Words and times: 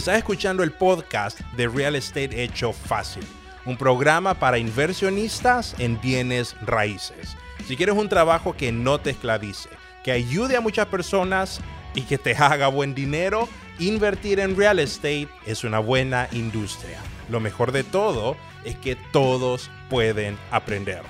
Estás 0.00 0.16
escuchando 0.16 0.62
el 0.62 0.72
podcast 0.72 1.38
de 1.58 1.68
Real 1.68 1.94
Estate 1.94 2.42
Hecho 2.42 2.72
Fácil, 2.72 3.22
un 3.66 3.76
programa 3.76 4.32
para 4.32 4.56
inversionistas 4.56 5.74
en 5.78 6.00
bienes 6.00 6.56
raíces. 6.62 7.36
Si 7.68 7.76
quieres 7.76 7.94
un 7.94 8.08
trabajo 8.08 8.56
que 8.56 8.72
no 8.72 8.98
te 8.98 9.10
esclavice, 9.10 9.68
que 10.02 10.12
ayude 10.12 10.56
a 10.56 10.62
muchas 10.62 10.86
personas 10.86 11.60
y 11.94 12.00
que 12.00 12.16
te 12.16 12.34
haga 12.34 12.68
buen 12.68 12.94
dinero, 12.94 13.46
invertir 13.78 14.40
en 14.40 14.56
real 14.56 14.78
estate 14.78 15.28
es 15.44 15.64
una 15.64 15.80
buena 15.80 16.28
industria. 16.32 16.96
Lo 17.28 17.38
mejor 17.38 17.70
de 17.70 17.84
todo 17.84 18.38
es 18.64 18.76
que 18.76 18.96
todos 19.12 19.70
pueden 19.90 20.38
aprender. 20.50 21.02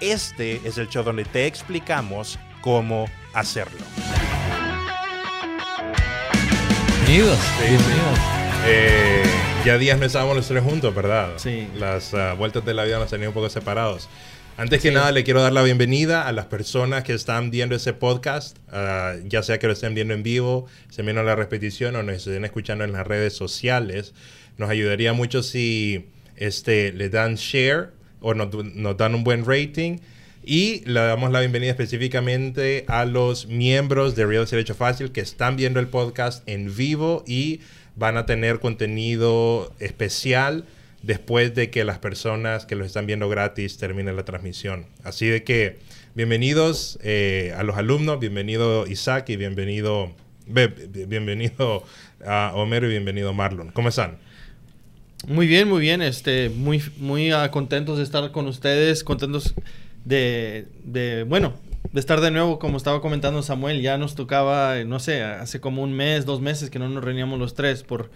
Este 0.00 0.60
es 0.64 0.78
el 0.78 0.88
show 0.88 1.02
donde 1.02 1.24
te 1.24 1.46
explicamos 1.46 2.38
cómo 2.60 3.06
hacerlo. 3.34 3.84
Bienvenidos, 7.08 7.40
bienvenidos. 7.58 8.18
Eh, 8.66 9.22
ya 9.64 9.78
días 9.78 9.98
no 9.98 10.04
estábamos 10.04 10.36
los 10.36 10.46
tres 10.46 10.62
juntos, 10.62 10.94
¿verdad? 10.94 11.30
Sí. 11.36 11.66
Las 11.78 12.12
uh, 12.12 12.36
vueltas 12.36 12.66
de 12.66 12.74
la 12.74 12.84
vida 12.84 12.98
nos 12.98 13.08
tenían 13.08 13.28
un 13.28 13.34
poco 13.34 13.48
separados. 13.48 14.10
Antes 14.58 14.82
que 14.82 14.90
nada, 14.90 15.10
le 15.10 15.24
quiero 15.24 15.40
dar 15.40 15.54
la 15.54 15.62
bienvenida 15.62 16.28
a 16.28 16.32
las 16.32 16.44
personas 16.44 17.04
que 17.04 17.14
están 17.14 17.50
viendo 17.50 17.74
ese 17.74 17.94
podcast, 17.94 18.58
uh, 18.68 19.26
ya 19.26 19.42
sea 19.42 19.58
que 19.58 19.68
lo 19.68 19.72
estén 19.72 19.94
viendo 19.94 20.12
en 20.12 20.22
vivo, 20.22 20.66
estén 20.90 21.06
viendo 21.06 21.22
la 21.22 21.34
repetición 21.34 21.96
o 21.96 22.02
nos 22.02 22.16
estén 22.16 22.44
escuchando 22.44 22.84
en 22.84 22.92
las 22.92 23.06
redes 23.06 23.32
sociales. 23.32 24.12
Nos 24.58 24.68
ayudaría 24.68 25.14
mucho 25.14 25.42
si 25.42 26.10
este, 26.36 26.92
le 26.92 27.08
dan 27.08 27.36
share 27.36 27.92
o 28.20 28.34
nos, 28.34 28.52
nos 28.52 28.98
dan 28.98 29.14
un 29.14 29.24
buen 29.24 29.46
rating. 29.46 29.96
Y 30.50 30.80
le 30.86 31.00
damos 31.00 31.30
la 31.30 31.40
bienvenida 31.40 31.72
específicamente 31.72 32.86
a 32.88 33.04
los 33.04 33.48
miembros 33.48 34.16
de 34.16 34.24
Real 34.24 34.44
Estate 34.44 34.62
Hecho 34.62 34.74
Fácil 34.74 35.12
que 35.12 35.20
están 35.20 35.56
viendo 35.56 35.78
el 35.78 35.88
podcast 35.88 36.42
en 36.48 36.74
vivo 36.74 37.22
y 37.26 37.60
van 37.96 38.16
a 38.16 38.24
tener 38.24 38.58
contenido 38.58 39.74
especial 39.78 40.64
después 41.02 41.54
de 41.54 41.68
que 41.68 41.84
las 41.84 41.98
personas 41.98 42.64
que 42.64 42.76
los 42.76 42.86
están 42.86 43.04
viendo 43.04 43.28
gratis 43.28 43.76
terminen 43.76 44.16
la 44.16 44.24
transmisión. 44.24 44.86
Así 45.04 45.26
de 45.26 45.44
que 45.44 45.80
bienvenidos 46.14 46.98
eh, 47.02 47.52
a 47.54 47.62
los 47.62 47.76
alumnos, 47.76 48.18
bienvenido 48.18 48.86
Isaac 48.86 49.28
y 49.28 49.36
bienvenido, 49.36 50.14
bienvenido 50.46 51.84
a 52.24 52.52
Homero 52.54 52.86
y 52.86 52.92
bienvenido 52.92 53.34
Marlon. 53.34 53.70
¿Cómo 53.72 53.90
están? 53.90 54.16
Muy 55.26 55.46
bien, 55.46 55.68
muy 55.68 55.80
bien. 55.82 56.00
Este, 56.00 56.48
muy, 56.48 56.82
muy 56.96 57.34
uh, 57.34 57.50
contentos 57.50 57.98
de 57.98 58.04
estar 58.04 58.32
con 58.32 58.46
ustedes, 58.46 59.04
contentos 59.04 59.52
de, 60.08 60.66
de, 60.84 61.24
bueno, 61.24 61.52
de 61.92 62.00
estar 62.00 62.20
de 62.20 62.30
nuevo, 62.30 62.58
como 62.58 62.78
estaba 62.78 63.00
comentando 63.00 63.42
Samuel, 63.42 63.82
ya 63.82 63.98
nos 63.98 64.14
tocaba, 64.14 64.82
no 64.84 65.00
sé, 65.00 65.22
hace 65.22 65.60
como 65.60 65.82
un 65.82 65.92
mes, 65.92 66.24
dos 66.24 66.40
meses 66.40 66.70
que 66.70 66.78
no 66.78 66.88
nos 66.88 67.04
reuníamos 67.04 67.38
los 67.38 67.54
tres 67.54 67.82
por 67.82 68.10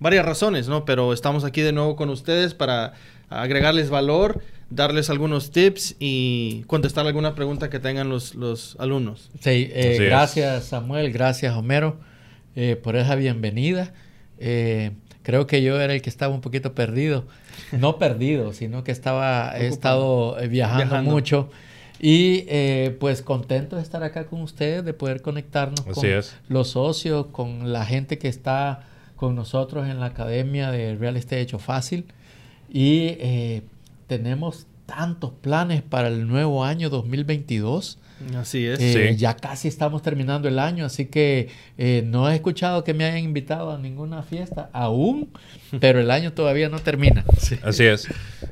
varias 0.00 0.26
razones, 0.26 0.68
¿no? 0.68 0.84
Pero 0.84 1.12
estamos 1.12 1.44
aquí 1.44 1.62
de 1.62 1.72
nuevo 1.72 1.94
con 1.94 2.10
ustedes 2.10 2.54
para 2.54 2.94
agregarles 3.28 3.90
valor, 3.90 4.42
darles 4.70 5.08
algunos 5.08 5.52
tips 5.52 5.94
y 6.00 6.64
contestar 6.66 7.06
alguna 7.06 7.36
pregunta 7.36 7.70
que 7.70 7.78
tengan 7.78 8.08
los, 8.08 8.34
los 8.34 8.76
alumnos. 8.80 9.30
Sí, 9.40 9.70
eh, 9.72 9.98
gracias 10.00 10.64
Samuel, 10.64 11.12
gracias 11.12 11.54
Homero 11.54 12.00
eh, 12.56 12.74
por 12.74 12.96
esa 12.96 13.14
bienvenida. 13.14 13.92
Eh, 14.38 14.90
creo 15.26 15.48
que 15.48 15.60
yo 15.60 15.80
era 15.80 15.92
el 15.92 16.02
que 16.02 16.08
estaba 16.08 16.32
un 16.32 16.40
poquito 16.40 16.72
perdido. 16.72 17.24
No 17.72 17.98
perdido, 17.98 18.52
sino 18.52 18.84
que 18.84 18.92
estaba, 18.92 19.58
he 19.58 19.66
estado 19.66 20.38
eh, 20.38 20.46
viajando, 20.46 20.84
viajando. 20.84 21.10
mucho. 21.10 21.50
Y 21.98 22.44
eh, 22.46 22.96
pues 23.00 23.22
contento 23.22 23.74
de 23.74 23.82
estar 23.82 24.04
acá 24.04 24.26
con 24.26 24.40
ustedes, 24.40 24.84
de 24.84 24.92
poder 24.92 25.22
conectarnos 25.22 25.80
Así 25.80 25.92
con 25.94 26.06
es. 26.06 26.36
los 26.48 26.68
socios, 26.68 27.26
con 27.32 27.72
la 27.72 27.84
gente 27.84 28.18
que 28.18 28.28
está 28.28 28.84
con 29.16 29.34
nosotros 29.34 29.88
en 29.88 29.98
la 29.98 30.06
Academia 30.06 30.70
de 30.70 30.94
Real 30.94 31.16
Estate 31.16 31.40
Hecho 31.40 31.58
Fácil. 31.58 32.04
Y 32.72 33.16
eh, 33.18 33.62
tenemos 34.06 34.68
tantos 34.86 35.32
planes 35.40 35.82
para 35.82 36.08
el 36.08 36.26
nuevo 36.28 36.64
año 36.64 36.88
2022. 36.90 37.98
Así 38.34 38.64
es. 38.66 38.80
Eh, 38.80 39.08
Sí. 39.10 39.16
Ya 39.18 39.36
casi 39.36 39.68
estamos 39.68 40.00
terminando 40.00 40.48
el 40.48 40.58
año, 40.58 40.86
así 40.86 41.04
que 41.06 41.48
eh, 41.76 42.02
no 42.06 42.30
he 42.30 42.34
escuchado 42.34 42.82
que 42.82 42.94
me 42.94 43.04
hayan 43.04 43.18
invitado 43.18 43.70
a 43.72 43.78
ninguna 43.78 44.22
fiesta 44.22 44.70
aún, 44.72 45.28
pero 45.80 46.00
el 46.00 46.10
año 46.10 46.32
todavía 46.32 46.70
no 46.70 46.78
termina. 46.78 47.24
Sí. 47.38 47.58
Así 47.62 47.84
es, 47.84 48.08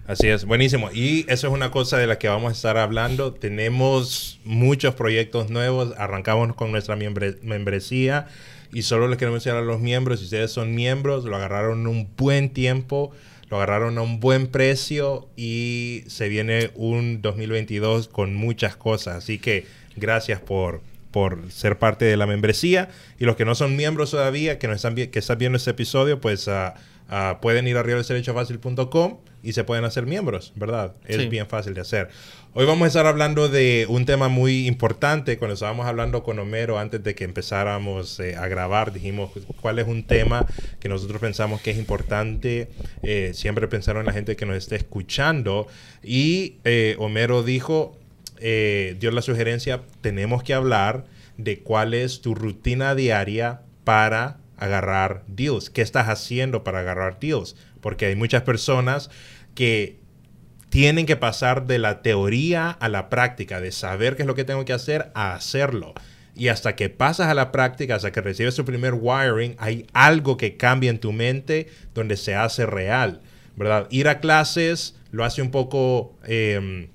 así 0.06 0.28
es, 0.28 0.44
buenísimo. 0.44 0.90
Y 0.92 1.24
eso 1.28 1.46
es 1.46 1.52
una 1.54 1.70
cosa 1.70 1.96
de 1.96 2.06
la 2.06 2.18
que 2.18 2.28
vamos 2.28 2.50
a 2.50 2.52
estar 2.54 2.76
hablando. 2.76 3.32
Tenemos 3.32 4.38
muchos 4.44 4.94
proyectos 4.96 5.48
nuevos, 5.48 5.94
arrancamos 5.96 6.54
con 6.56 6.70
nuestra 6.70 6.94
miembre- 6.96 7.38
membresía 7.42 8.26
y 8.70 8.82
solo 8.82 9.08
les 9.08 9.16
queremos 9.18 9.42
decir 9.42 9.56
a 9.56 9.62
los 9.62 9.80
miembros, 9.80 10.18
si 10.18 10.24
ustedes 10.26 10.50
son 10.52 10.74
miembros, 10.74 11.24
lo 11.24 11.36
agarraron 11.36 11.86
un 11.86 12.08
buen 12.18 12.50
tiempo, 12.50 13.12
agarraron 13.56 13.98
a 13.98 14.02
un 14.02 14.20
buen 14.20 14.46
precio 14.46 15.28
y 15.36 16.04
se 16.06 16.28
viene 16.28 16.70
un 16.74 17.22
2022 17.22 18.08
con 18.08 18.34
muchas 18.34 18.76
cosas. 18.76 19.16
Así 19.16 19.38
que 19.38 19.66
gracias 19.96 20.40
por, 20.40 20.80
por 21.14 21.38
ser 21.52 21.78
parte 21.78 22.04
de 22.04 22.16
la 22.16 22.26
membresía. 22.26 22.88
Y 23.20 23.24
los 23.24 23.36
que 23.36 23.44
no 23.44 23.54
son 23.54 23.76
miembros 23.76 24.10
todavía, 24.10 24.58
que, 24.58 24.66
nos 24.66 24.74
están, 24.76 24.96
que 24.96 25.16
están 25.20 25.38
viendo 25.38 25.56
este 25.58 25.70
episodio, 25.70 26.20
pues 26.20 26.48
ah, 26.48 26.74
ah, 27.08 27.38
pueden 27.40 27.68
ir 27.68 27.76
a 27.76 27.84
realdeserechofacil.com 27.84 29.18
y 29.44 29.52
se 29.52 29.62
pueden 29.62 29.84
hacer 29.84 30.06
miembros, 30.06 30.52
¿verdad? 30.56 30.94
Es 31.06 31.18
Sí. 31.18 31.28
bien 31.28 31.46
fácil 31.46 31.72
de 31.72 31.82
hacer. 31.82 32.08
Hoy 32.52 32.66
vamos 32.66 32.86
a 32.86 32.88
estar 32.88 33.06
hablando 33.06 33.48
de 33.48 33.86
un 33.88 34.06
tema 34.06 34.26
muy 34.26 34.66
importante. 34.66 35.38
Cuando 35.38 35.54
estábamos 35.54 35.86
hablando 35.86 36.24
con 36.24 36.36
Homero 36.40 36.80
antes 36.80 37.04
de 37.04 37.14
que 37.14 37.22
empezáramos 37.22 38.18
eh, 38.18 38.34
a 38.34 38.48
grabar, 38.48 38.92
dijimos 38.92 39.30
cuál 39.60 39.78
es 39.78 39.86
un 39.86 40.02
tema 40.02 40.44
que 40.80 40.88
nosotros 40.88 41.20
pensamos 41.20 41.60
que 41.60 41.70
es 41.70 41.78
importante. 41.78 42.70
Eh, 43.04 43.30
siempre 43.34 43.68
pensaron 43.68 44.00
en 44.00 44.06
la 44.06 44.12
gente 44.12 44.34
que 44.34 44.46
nos 44.46 44.56
esté 44.56 44.74
escuchando. 44.74 45.68
Y 46.02 46.56
eh, 46.64 46.96
Homero 46.98 47.44
dijo, 47.44 47.96
eh, 48.38 48.96
dio 48.98 49.10
la 49.10 49.22
sugerencia, 49.22 49.82
tenemos 50.00 50.42
que 50.42 50.54
hablar 50.54 51.04
de 51.36 51.60
cuál 51.60 51.94
es 51.94 52.20
tu 52.20 52.34
rutina 52.34 52.94
diaria 52.94 53.62
para 53.84 54.38
agarrar 54.56 55.24
deals. 55.26 55.70
¿Qué 55.70 55.82
estás 55.82 56.08
haciendo 56.08 56.64
para 56.64 56.80
agarrar 56.80 57.18
deals? 57.20 57.56
Porque 57.80 58.06
hay 58.06 58.16
muchas 58.16 58.42
personas 58.42 59.10
que 59.54 59.98
tienen 60.70 61.06
que 61.06 61.16
pasar 61.16 61.66
de 61.66 61.78
la 61.78 62.02
teoría 62.02 62.70
a 62.70 62.88
la 62.88 63.08
práctica, 63.08 63.60
de 63.60 63.72
saber 63.72 64.16
qué 64.16 64.22
es 64.22 64.26
lo 64.26 64.34
que 64.34 64.44
tengo 64.44 64.64
que 64.64 64.72
hacer 64.72 65.10
a 65.14 65.34
hacerlo. 65.34 65.94
Y 66.34 66.48
hasta 66.48 66.74
que 66.74 66.88
pasas 66.88 67.28
a 67.28 67.34
la 67.34 67.52
práctica, 67.52 67.94
hasta 67.94 68.10
que 68.10 68.20
recibes 68.20 68.56
tu 68.56 68.64
primer 68.64 68.94
wiring, 68.94 69.54
hay 69.58 69.86
algo 69.92 70.36
que 70.36 70.56
cambia 70.56 70.90
en 70.90 70.98
tu 70.98 71.12
mente 71.12 71.68
donde 71.94 72.16
se 72.16 72.34
hace 72.34 72.66
real, 72.66 73.22
¿verdad? 73.54 73.86
Ir 73.90 74.08
a 74.08 74.18
clases 74.18 74.96
lo 75.12 75.24
hace 75.24 75.42
un 75.42 75.50
poco... 75.50 76.16
eh, 76.26 76.88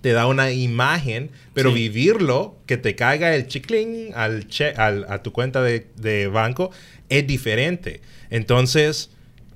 te 0.00 0.12
da 0.12 0.26
una 0.26 0.50
imagen, 0.52 1.30
pero 1.54 1.70
Sí. 1.70 1.76
vivirlo, 1.88 2.56
que 2.66 2.76
te 2.76 2.94
caiga 2.94 3.34
el 3.34 3.46
chiclín 3.48 4.10
al 4.14 4.46
che- 4.48 4.74
al- 4.76 5.06
a 5.08 5.22
tu 5.22 5.32
cuenta 5.32 5.62
de, 5.62 5.86
de 5.96 6.28
banco, 6.28 6.70
es 7.08 7.26
diferente. 7.26 8.00
Entonces, 8.30 9.10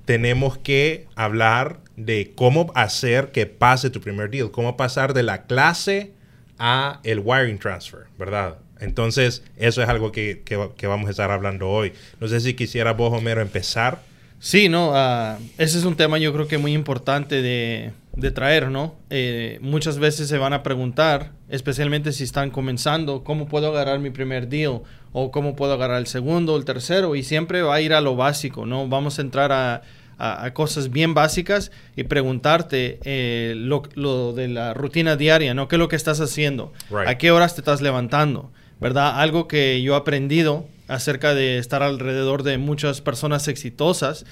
tenemos 0.05 0.57
que 0.57 1.07
hablar 1.15 1.79
de 1.95 2.31
cómo 2.35 2.71
hacer 2.75 3.31
que 3.31 3.45
pase 3.45 3.89
tu 3.89 4.01
primer 4.01 4.29
deal, 4.29 4.51
cómo 4.51 4.75
pasar 4.75 5.13
de 5.13 5.23
la 5.23 5.43
clase 5.43 6.11
a 6.59 6.99
el 7.03 7.19
wiring 7.19 7.57
transfer, 7.59 8.01
¿verdad? 8.17 8.57
Entonces, 8.79 9.43
eso 9.57 9.81
es 9.81 9.87
algo 9.87 10.11
que, 10.11 10.41
que- 10.43 10.69
que 10.75 10.87
vamos 10.87 11.07
a 11.07 11.11
estar 11.11 11.31
hablando 11.31 11.69
hoy. 11.69 11.93
No 12.19 12.27
sé 12.27 12.41
si 12.41 12.53
quisiera 12.53 12.91
vos, 12.93 13.13
Homero, 13.17 13.41
empezar. 13.41 14.01
Sí, 14.39 14.67
no, 14.67 14.91
ah, 14.93 15.37
ese 15.57 15.77
es 15.77 15.85
un 15.85 15.95
tema 15.95 16.17
yo 16.17 16.33
creo 16.33 16.47
que 16.49 16.57
muy 16.57 16.73
importante 16.73 17.41
de, 17.41 17.91
de 18.15 18.31
traer, 18.31 18.69
¿no? 18.69 18.95
Eh, 19.09 19.57
muchas 19.61 19.97
veces 19.97 20.27
se 20.27 20.37
van 20.37 20.53
a 20.53 20.61
preguntar, 20.61 21.31
especialmente 21.49 22.11
si 22.11 22.23
están 22.23 22.51
comenzando, 22.51 23.23
¿cómo 23.23 23.47
puedo 23.47 23.69
agarrar 23.69 23.99
mi 23.99 24.11
primer 24.11 24.47
deal? 24.49 24.81
O 25.11 25.31
cómo 25.31 25.55
puedo 25.55 25.73
agarrar 25.73 25.97
el 25.97 26.07
segundo 26.07 26.53
o 26.53 26.57
el 26.57 26.65
tercero. 26.65 27.15
Y 27.15 27.23
siempre 27.23 27.61
va 27.63 27.75
a 27.75 27.81
ir 27.81 27.93
a 27.93 28.01
lo 28.01 28.15
básico, 28.15 28.65
¿no? 28.65 28.87
Vamos 28.87 29.17
a 29.17 29.21
entrar 29.23 29.51
a, 29.51 29.81
a- 30.19 30.45
a 30.45 30.53
cosas 30.53 30.91
bien 30.91 31.13
básicas 31.15 31.71
y 31.95 32.03
preguntarte 32.03 32.99
eh, 33.03 33.53
lo, 33.57 33.83
lo 33.95 34.33
de 34.33 34.47
la 34.47 34.73
rutina 34.75 35.15
diaria, 35.15 35.53
¿no? 35.55 35.67
¿Qué 35.67 35.75
es 35.75 35.79
lo 35.79 35.87
que 35.87 35.95
estás 35.95 36.19
haciendo? 36.21 36.71
Right. 36.91 37.07
¿A 37.07 37.17
qué 37.17 37.31
horas 37.31 37.55
te 37.55 37.61
estás 37.61 37.81
levantando? 37.81 38.51
¿Verdad? 38.79 39.19
Algo 39.19 39.47
que 39.47 39.81
yo 39.81 39.93
he 39.93 39.97
aprendido 39.97 40.67
acerca 40.87 41.33
de 41.33 41.57
estar 41.57 41.81
alrededor 41.81 42.43
de 42.43 42.57
muchas 42.59 43.01
personas 43.01 43.47
exitosas, 43.47 44.25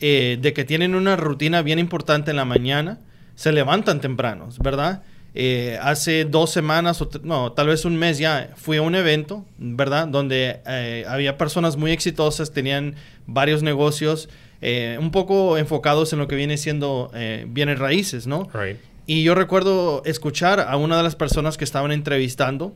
eh, 0.00 0.38
de 0.40 0.52
que 0.52 0.64
tienen 0.64 0.94
una 0.94 1.14
rutina 1.16 1.62
bien 1.62 1.78
importante 1.78 2.30
en 2.30 2.36
la 2.38 2.44
mañana, 2.44 2.98
se 3.34 3.52
levantan 3.52 4.00
tempranos, 4.00 4.58
¿verdad? 4.58 5.02
Eh, 5.32 5.78
hace 5.80 6.24
dos 6.24 6.50
semanas, 6.50 7.00
o 7.02 7.08
no, 7.22 7.52
tal 7.52 7.68
vez 7.68 7.84
un 7.84 7.96
mes 7.96 8.18
ya, 8.18 8.50
fui 8.56 8.78
a 8.78 8.82
un 8.82 8.94
evento, 8.94 9.46
¿verdad? 9.58 10.08
Donde 10.08 10.60
eh, 10.66 11.04
había 11.08 11.38
personas 11.38 11.76
muy 11.76 11.92
exitosas, 11.92 12.52
tenían 12.52 12.96
varios 13.26 13.62
negocios, 13.62 14.28
eh, 14.60 14.98
un 15.00 15.12
poco 15.12 15.56
enfocados 15.56 16.12
en 16.12 16.18
lo 16.18 16.26
que 16.26 16.34
viene 16.34 16.56
siendo 16.56 17.12
bienes 17.46 17.78
raíces, 17.78 18.26
¿no? 18.26 18.48
Right. 18.52 18.78
Y 19.06 19.22
yo 19.22 19.34
recuerdo 19.34 20.02
escuchar 20.04 20.60
a 20.60 20.76
una 20.76 20.96
de 20.96 21.02
las 21.02 21.16
personas 21.16 21.56
que 21.56 21.64
estaban 21.64 21.92
entrevistando 21.92 22.74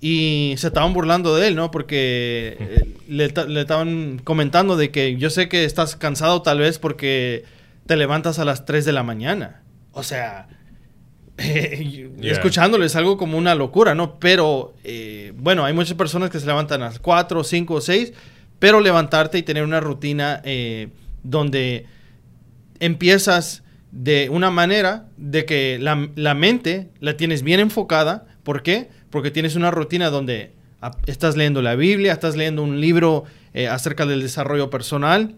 y 0.00 0.54
se 0.58 0.68
estaban 0.68 0.92
burlando 0.92 1.34
de 1.36 1.48
él, 1.48 1.56
¿no? 1.56 1.70
Porque 1.70 2.94
le, 3.08 3.28
le 3.28 3.60
estaban 3.60 4.20
comentando 4.22 4.76
de 4.76 4.90
que 4.90 5.16
yo 5.16 5.30
sé 5.30 5.48
que 5.48 5.64
estás 5.64 5.96
cansado 5.96 6.42
tal 6.42 6.60
vez 6.60 6.78
porque 6.78 7.44
te 7.86 7.96
levantas 7.96 8.38
a 8.38 8.44
las 8.44 8.64
3 8.64 8.84
de 8.84 8.92
la 8.92 9.02
mañana. 9.02 9.62
O 9.98 10.02
sea, 10.02 10.48
Yeah. 11.38 12.32
escuchándolo 12.32 12.84
es 12.84 12.96
algo 12.96 13.16
como 13.16 13.38
una 13.38 13.54
locura, 13.54 13.94
¿no? 13.94 14.18
Pero, 14.18 14.74
eh, 14.82 15.32
bueno, 15.36 15.64
hay 15.64 15.72
muchas 15.72 15.96
personas 15.96 16.30
que 16.30 16.40
se 16.40 16.46
levantan 16.46 16.82
a 16.82 16.86
las 16.86 16.98
4, 16.98 17.44
5 17.44 17.74
o 17.74 17.80
6, 17.80 18.12
pero 18.58 18.80
levantarte 18.80 19.38
y 19.38 19.42
tener 19.42 19.62
una 19.62 19.78
rutina 19.78 20.40
eh, 20.44 20.88
donde 21.22 21.86
empiezas 22.80 23.62
de 23.92 24.28
una 24.30 24.50
manera 24.50 25.06
de 25.16 25.44
que 25.44 25.78
la, 25.80 26.08
la 26.16 26.34
mente 26.34 26.90
la 26.98 27.16
tienes 27.16 27.42
bien 27.42 27.60
enfocada. 27.60 28.26
¿Por 28.42 28.64
qué? 28.64 28.88
Porque 29.10 29.30
tienes 29.30 29.54
una 29.54 29.70
rutina 29.70 30.10
donde 30.10 30.52
estás 31.06 31.36
leyendo 31.36 31.62
la 31.62 31.76
Biblia, 31.76 32.12
estás 32.12 32.36
leyendo 32.36 32.64
un 32.64 32.80
libro 32.80 33.24
eh, 33.54 33.68
acerca 33.68 34.06
del 34.06 34.22
desarrollo 34.22 34.70
personal, 34.70 35.36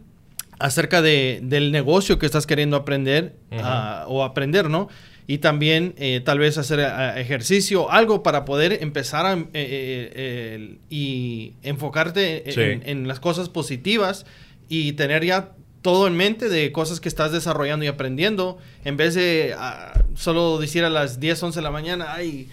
acerca 0.60 1.02
de, 1.02 1.40
del 1.42 1.72
negocio 1.72 2.18
que 2.18 2.26
estás 2.26 2.46
queriendo 2.46 2.76
aprender 2.76 3.34
ah, 3.52 4.04
o 4.08 4.22
aprender, 4.24 4.68
¿no? 4.70 4.88
Y 5.26 5.38
también 5.38 5.94
eh, 5.96 6.20
tal 6.24 6.38
vez 6.40 6.58
hacer 6.58 6.80
ah, 6.80 7.18
ejercicio, 7.20 7.90
algo 7.90 8.22
para 8.22 8.44
poder 8.44 8.78
empezar 8.82 9.26
a, 9.26 9.34
eh, 9.34 9.46
eh, 9.54 10.78
y 10.90 11.54
enfocarte 11.62 12.48
en- 12.48 12.52
Sí. 12.54 12.60
en, 12.60 12.82
en 12.88 13.08
las 13.08 13.20
cosas 13.20 13.48
positivas 13.48 14.26
y 14.68 14.92
tener 14.92 15.24
ya 15.24 15.50
todo 15.82 16.06
en 16.06 16.14
mente 16.16 16.48
de 16.48 16.72
cosas 16.72 17.00
que 17.00 17.08
estás 17.08 17.32
desarrollando 17.32 17.84
y 17.84 17.88
aprendiendo, 17.88 18.58
en 18.84 18.96
vez 18.96 19.14
de 19.14 19.54
ah, 19.56 20.04
solo 20.14 20.58
decir 20.58 20.84
a 20.84 20.90
las 20.90 21.20
10, 21.20 21.42
11 21.42 21.58
de 21.60 21.62
la 21.62 21.70
mañana, 21.70 22.12
ay, 22.12 22.48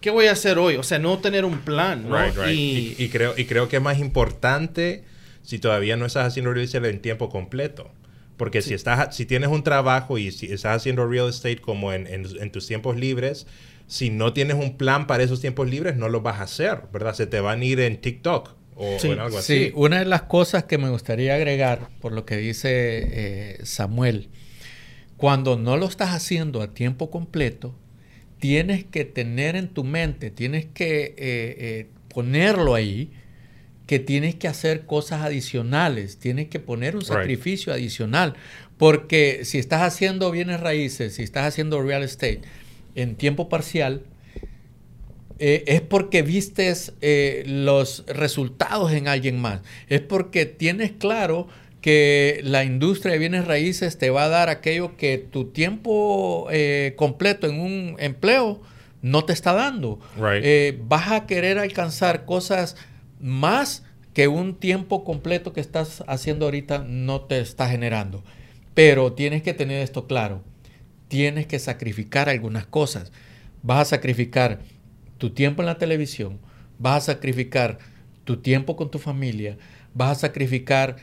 ¿qué 0.00 0.10
voy 0.10 0.26
a 0.26 0.32
hacer 0.32 0.58
hoy? 0.58 0.76
O 0.76 0.82
sea, 0.82 0.98
no 0.98 1.18
tener 1.18 1.44
un 1.44 1.58
plan, 1.60 2.08
¿no? 2.08 2.16
Right, 2.22 2.36
right. 2.36 2.54
Y, 2.56 2.94
Y, 2.98 3.04
y 3.04 3.08
creo, 3.08 3.34
y 3.36 3.46
creo 3.46 3.68
que 3.68 3.76
es 3.76 3.82
más 3.82 3.98
importante 3.98 5.02
si 5.42 5.58
todavía 5.58 5.96
no 5.96 6.06
estás 6.06 6.26
haciendo 6.28 6.52
real 6.52 6.64
estate 6.64 6.88
en 6.90 7.00
tiempo 7.02 7.28
completo. 7.28 7.90
Porque 8.36 8.62
si, 8.62 8.74
estás, 8.74 9.14
si 9.14 9.26
tienes 9.26 9.50
un 9.50 9.62
trabajo 9.62 10.18
y 10.18 10.32
si 10.32 10.46
estás 10.46 10.76
haciendo 10.76 11.06
real 11.06 11.28
estate 11.28 11.58
como 11.58 11.92
en, 11.92 12.06
en- 12.06 12.26
en 12.40 12.50
tus 12.50 12.66
tiempos 12.66 12.96
libres, 12.96 13.46
si 13.86 14.10
no 14.10 14.32
tienes 14.32 14.56
un 14.56 14.76
plan 14.78 15.06
para 15.06 15.22
esos 15.22 15.40
tiempos 15.40 15.68
libres, 15.68 15.96
no 15.96 16.08
lo 16.08 16.22
vas 16.22 16.40
a 16.40 16.44
hacer, 16.44 16.82
¿verdad? 16.92 17.14
Se 17.14 17.26
te 17.26 17.40
van 17.40 17.60
a 17.60 17.64
ir 17.64 17.78
en 17.80 18.00
TikTok 18.00 18.54
o, 18.74 18.98
Sí. 18.98 19.08
o 19.08 19.12
en 19.12 19.20
algo 19.20 19.40
Sí, 19.42 19.64
así. 19.66 19.72
una 19.76 19.98
de 19.98 20.06
las 20.06 20.22
cosas 20.22 20.64
que 20.64 20.78
me 20.78 20.88
gustaría 20.88 21.34
agregar, 21.34 21.88
por 22.00 22.12
lo 22.12 22.24
que 22.24 22.36
dice 22.38 22.70
eh, 22.72 23.58
Samuel, 23.64 24.30
cuando 25.16 25.56
no 25.58 25.76
lo 25.76 25.86
estás 25.86 26.10
haciendo 26.10 26.62
a 26.62 26.72
tiempo 26.74 27.10
completo, 27.10 27.74
tienes 28.38 28.84
que 28.84 29.04
tener 29.04 29.56
en 29.56 29.68
tu 29.68 29.84
mente, 29.84 30.30
tienes 30.30 30.66
que 30.66 31.04
eh, 31.04 31.14
eh, 31.18 31.86
ponerlo 32.08 32.74
ahí, 32.74 33.12
que 33.92 33.98
tienes 33.98 34.34
que 34.36 34.48
hacer 34.48 34.86
cosas 34.86 35.20
adicionales, 35.20 36.16
tienes 36.16 36.48
que 36.48 36.58
poner 36.58 36.94
un 36.96 37.02
Right. 37.02 37.12
sacrificio 37.12 37.74
adicional, 37.74 38.32
porque 38.78 39.40
si 39.44 39.58
estás 39.58 39.82
haciendo 39.82 40.30
bienes 40.30 40.60
raíces, 40.60 41.16
si 41.16 41.22
estás 41.22 41.44
haciendo 41.44 41.82
real 41.82 42.02
estate 42.02 42.40
en 42.94 43.16
tiempo 43.16 43.50
parcial, 43.50 44.00
eh, 45.38 45.64
es 45.66 45.82
porque 45.82 46.22
vistes 46.22 46.94
eh, 47.02 47.42
los 47.46 48.04
resultados 48.06 48.92
en 48.92 49.08
alguien 49.08 49.38
más. 49.38 49.60
Es 49.90 50.00
porque 50.00 50.46
tienes 50.46 50.92
claro 50.92 51.48
que 51.82 52.40
la 52.44 52.64
industria 52.64 53.12
de 53.12 53.18
bienes 53.18 53.44
raíces 53.46 53.98
te 53.98 54.08
va 54.08 54.24
a 54.24 54.28
dar 54.28 54.48
aquello 54.48 54.96
que 54.96 55.18
tu 55.18 55.48
tiempo 55.50 56.48
eh, 56.50 56.94
completo 56.96 57.46
en 57.46 57.60
un 57.60 57.96
empleo 57.98 58.62
no 59.02 59.26
te 59.26 59.34
está 59.34 59.52
dando. 59.52 60.00
Right. 60.16 60.78
Vas 60.88 61.12
a 61.12 61.26
querer 61.26 61.58
alcanzar 61.58 62.24
cosas 62.24 62.74
más 63.22 63.84
que 64.14 64.28
un 64.28 64.56
tiempo 64.56 65.04
completo 65.04 65.54
que 65.54 65.62
estás 65.62 66.04
haciendo 66.08 66.46
ahorita 66.46 66.84
no 66.86 67.22
te 67.22 67.40
está 67.40 67.68
generando. 67.70 68.24
Pero 68.74 69.14
tienes 69.14 69.42
que 69.42 69.54
tener 69.54 69.82
esto 69.82 70.06
claro. 70.06 70.42
Tienes 71.08 71.46
que 71.46 71.58
sacrificar 71.58 72.28
algunas 72.28 72.66
cosas. 72.66 73.12
Vas 73.62 73.80
a 73.88 73.96
sacrificar 73.96 74.60
tu 75.18 75.30
tiempo 75.30 75.62
en 75.62 75.66
la 75.66 75.78
televisión, 75.78 76.40
vas 76.78 77.04
a 77.08 77.14
sacrificar 77.14 77.78
tu 78.24 78.38
tiempo 78.38 78.76
con 78.76 78.90
tu 78.90 78.98
familia, 78.98 79.56
vas 79.94 80.18
a 80.18 80.20
sacrificar 80.22 80.96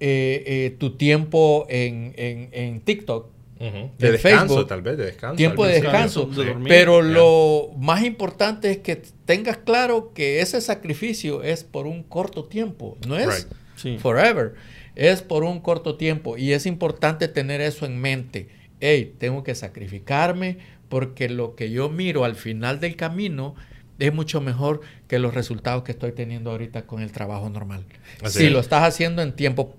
eh, 0.00 0.44
eh, 0.46 0.76
tu 0.78 0.96
tiempo 0.96 1.66
en, 1.68 2.14
en- 2.16 2.48
en 2.52 2.80
TikTok, 2.80 3.30
De 3.58 4.12
descanso, 4.12 4.20
Facebook, 4.20 4.66
tal 4.68 4.82
vez, 4.82 4.98
de 4.98 5.06
descanso. 5.06 5.36
tiempo 5.36 5.66
de 5.66 5.80
descanso. 5.80 6.26
de 6.26 6.44
dormir. 6.44 6.68
Pero 6.68 7.00
lo 7.00 7.70
más 7.78 8.04
importante 8.04 8.70
es 8.70 8.78
que 8.78 8.96
tengas 9.24 9.56
claro 9.56 10.12
que 10.14 10.40
ese 10.40 10.60
sacrificio 10.60 11.42
es 11.42 11.64
por 11.64 11.86
un 11.86 12.02
corto 12.02 12.44
tiempo, 12.44 12.98
no 13.06 13.16
es 13.16 13.26
Right. 13.26 13.52
Sí. 13.76 13.98
forever, 13.98 14.54
es 14.94 15.22
por 15.22 15.42
un 15.44 15.60
corto 15.60 15.96
tiempo 15.96 16.36
y 16.36 16.52
es 16.52 16.66
importante 16.66 17.28
tener 17.28 17.60
eso 17.60 17.86
en 17.86 17.98
mente. 18.00 18.48
Hey, 18.80 19.14
tengo 19.18 19.42
que 19.42 19.54
sacrificarme 19.54 20.58
porque 20.88 21.28
lo 21.28 21.54
que 21.54 21.70
yo 21.70 21.88
miro 21.88 22.24
al 22.24 22.36
final 22.36 22.78
del 22.80 22.96
camino 22.96 23.54
es 23.98 24.12
mucho 24.12 24.40
mejor 24.42 24.82
que 25.08 25.18
los 25.18 25.32
resultados 25.34 25.82
que 25.82 25.92
estoy 25.92 26.12
teniendo 26.12 26.50
ahorita 26.50 26.86
con 26.86 27.00
el 27.02 27.12
trabajo 27.12 27.48
normal. 27.48 27.84
Así 28.22 28.40
si 28.40 28.46
es. 28.46 28.52
lo 28.52 28.60
estás 28.60 28.82
haciendo 28.84 29.22
en 29.22 29.32
tiempo 29.32 29.74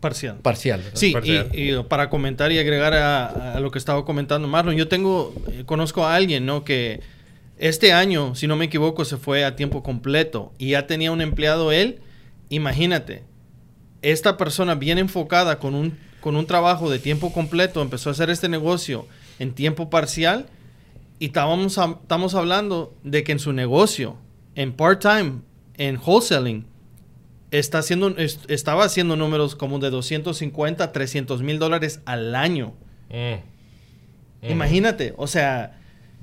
Parcial. 0.00 0.38
parcial. 0.38 0.80
¿verdad? 0.80 0.96
Sí, 0.98 1.12
Parcial. 1.12 1.50
y, 1.52 1.72
y 1.74 1.82
para 1.84 2.08
comentar 2.10 2.50
y 2.52 2.58
agregar 2.58 2.94
a, 2.94 3.54
a 3.54 3.60
lo 3.60 3.70
que 3.70 3.78
estaba 3.78 4.04
comentando 4.04 4.48
Marlon, 4.48 4.76
yo 4.76 4.88
tengo, 4.88 5.34
eh, 5.52 5.64
conozco 5.66 6.04
a 6.06 6.14
alguien, 6.14 6.46
¿no? 6.46 6.64
Que 6.64 7.00
este 7.58 7.92
año, 7.92 8.34
si 8.34 8.46
no 8.46 8.56
me 8.56 8.64
equivoco, 8.64 9.04
se 9.04 9.16
fue 9.18 9.44
a 9.44 9.56
tiempo 9.56 9.82
completo 9.82 10.52
y 10.58 10.70
ya 10.70 10.86
tenía 10.86 11.12
un 11.12 11.20
empleado 11.20 11.70
él. 11.72 12.00
Imagínate, 12.48 13.22
esta 14.02 14.36
persona 14.36 14.74
bien 14.74 14.98
enfocada 14.98 15.58
con 15.58 15.74
un, 15.74 15.98
con 16.20 16.36
un 16.36 16.46
trabajo 16.46 16.90
de 16.90 16.98
tiempo 16.98 17.32
completo 17.32 17.82
empezó 17.82 18.08
a 18.08 18.12
hacer 18.12 18.30
este 18.30 18.48
negocio 18.48 19.06
en 19.38 19.52
tiempo 19.52 19.90
parcial 19.90 20.46
y 21.18 21.26
estábamos, 21.26 21.76
a- 21.78 21.98
estamos 22.00 22.34
hablando 22.34 22.94
de 23.04 23.22
que 23.24 23.32
en 23.32 23.38
su 23.38 23.52
negocio, 23.52 24.16
en 24.54 24.72
part-time, 24.72 25.40
en 25.76 25.98
wholesaling, 25.98 26.64
está 27.50 27.78
haciendo, 27.78 28.08
es- 28.16 28.40
estaba 28.48 28.84
haciendo 28.84 29.16
números 29.16 29.56
como 29.56 29.78
de 29.78 29.90
250, 29.90 30.92
300 30.92 31.42
mil 31.42 31.58
dólares 31.58 32.00
al 32.04 32.34
año. 32.34 32.74
Mm. 33.10 33.34
Ujú. 34.42 34.52
Imagínate, 34.52 35.12
o 35.16 35.26
sea, 35.26 35.76